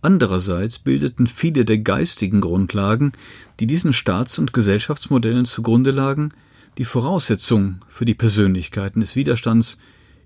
Andererseits 0.00 0.78
bildeten 0.78 1.26
viele 1.26 1.66
der 1.66 1.80
geistigen 1.80 2.40
Grundlagen, 2.40 3.12
die 3.60 3.66
diesen 3.66 3.92
Staats- 3.92 4.38
und 4.38 4.54
Gesellschaftsmodellen 4.54 5.44
zugrunde 5.44 5.90
lagen, 5.90 6.32
die 6.78 6.86
Voraussetzung 6.86 7.80
für 7.90 8.06
die 8.06 8.14
Persönlichkeiten 8.14 9.00
des 9.00 9.16
Widerstands 9.16 9.76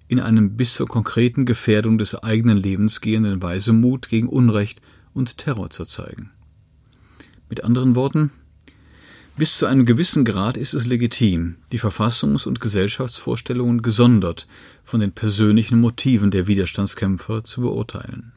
in 0.06 0.20
einem 0.20 0.56
bis 0.56 0.74
zur 0.74 0.86
konkreten 0.86 1.46
Gefährdung 1.46 1.98
des 1.98 2.14
eigenen 2.14 2.58
Lebens 2.58 3.00
gehenden 3.00 3.42
Weise 3.42 3.72
Mut 3.72 4.08
gegen 4.08 4.28
Unrecht 4.28 4.80
und 5.14 5.36
Terror 5.38 5.70
zu 5.70 5.84
zeigen. 5.84 6.30
Mit 7.48 7.64
anderen 7.64 7.96
Worten, 7.96 8.30
bis 9.36 9.58
zu 9.58 9.66
einem 9.66 9.84
gewissen 9.84 10.24
Grad 10.24 10.56
ist 10.56 10.74
es 10.74 10.86
legitim, 10.86 11.56
die 11.72 11.80
Verfassungs- 11.80 12.46
und 12.46 12.60
Gesellschaftsvorstellungen 12.60 13.82
gesondert 13.82 14.46
von 14.84 15.00
den 15.00 15.12
persönlichen 15.12 15.80
Motiven 15.80 16.30
der 16.30 16.46
Widerstandskämpfer 16.46 17.42
zu 17.42 17.62
beurteilen. 17.62 18.32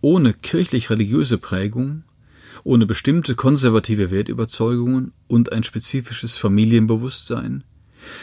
Ohne 0.00 0.32
kirchlich-religiöse 0.32 1.38
Prägung, 1.38 2.04
ohne 2.62 2.86
bestimmte 2.86 3.34
konservative 3.34 4.10
Wertüberzeugungen 4.12 5.12
und 5.26 5.52
ein 5.52 5.64
spezifisches 5.64 6.36
Familienbewusstsein, 6.36 7.64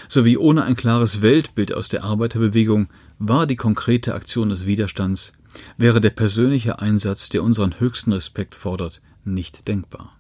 sowie 0.08 0.38
ohne 0.38 0.63
ein 0.63 0.78
klares 0.78 1.22
Weltbild 1.22 1.74
aus 1.74 1.89
der 1.89 2.06
Arbeiterbewegung 2.06 2.88
war 3.19 3.46
die 3.46 3.58
konkrete 3.58 4.15
Aktion 4.15 4.50
des 4.50 4.65
Widerstands, 4.65 5.34
wäre 5.78 6.00
der 6.00 6.12
persönliche 6.12 6.80
Einsatz, 6.80 7.28
der 7.28 7.43
unseren 7.43 7.80
höchsten 7.80 8.13
Respekt 8.13 8.56
fordert, 8.56 9.02
nicht 9.26 9.67
denkbar. 9.67 10.17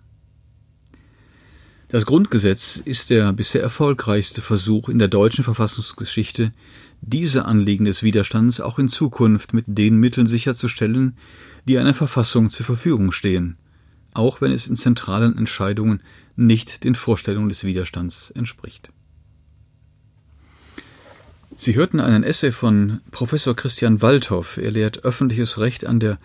Das 1.93 2.07
Grundgesetz 2.07 2.77
ist 2.83 3.11
der 3.11 3.31
bisher 3.33 3.61
erfolgreichste 3.61 4.41
Versuch 4.41 4.89
in 4.89 4.97
der 4.97 5.09
deutschen 5.09 5.43
Verfassungsgeschichte, 5.43 6.51
diese 7.01 7.45
Anliegen 7.45 7.85
des 7.85 8.01
Widerstands 8.01 8.61
auch 8.61 8.79
in 8.79 8.89
Zukunft 8.89 9.53
mit 9.53 9.65
den 9.67 9.97
Mitteln 9.97 10.25
sicherzustellen, 10.25 11.15
die 11.65 11.77
einer 11.77 11.93
Verfassung 11.93 12.49
zur 12.49 12.65
Verfügung 12.65 13.11
stehen, 13.11 13.59
auch 14.15 14.41
wenn 14.41 14.51
es 14.51 14.65
in 14.65 14.75
zentralen 14.75 15.37
Entscheidungen 15.37 16.01
nicht 16.35 16.83
den 16.83 16.95
Vorstellungen 16.95 17.49
des 17.49 17.63
Widerstands 17.63 18.31
entspricht. 18.31 18.89
Sie 21.55 21.75
hörten 21.75 21.99
einen 21.99 22.23
Essay 22.23 22.51
von 22.51 23.01
Professor 23.11 23.55
Christian 23.55 24.01
Waldhoff. 24.01 24.57
Er 24.57 24.71
lehrt 24.71 25.05
öffentliches 25.05 25.59
Recht 25.59 25.85
an 25.85 25.99
der 25.99 26.17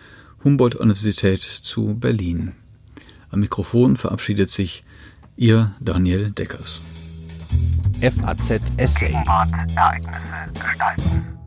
Humboldt-Universität 0.43 1.43
zu 1.43 1.93
Berlin. 1.93 2.53
Am 3.29 3.41
Mikrofon 3.41 3.97
verabschiedet 3.97 4.49
sich 4.49 4.83
Ihr 5.39 5.71
Daniel 5.79 6.31
Deckers. 6.31 6.81
FAZ 8.01 8.59
Essay. 8.75 9.13
Ereignisse 9.13 10.51
gestalten. 10.53 11.38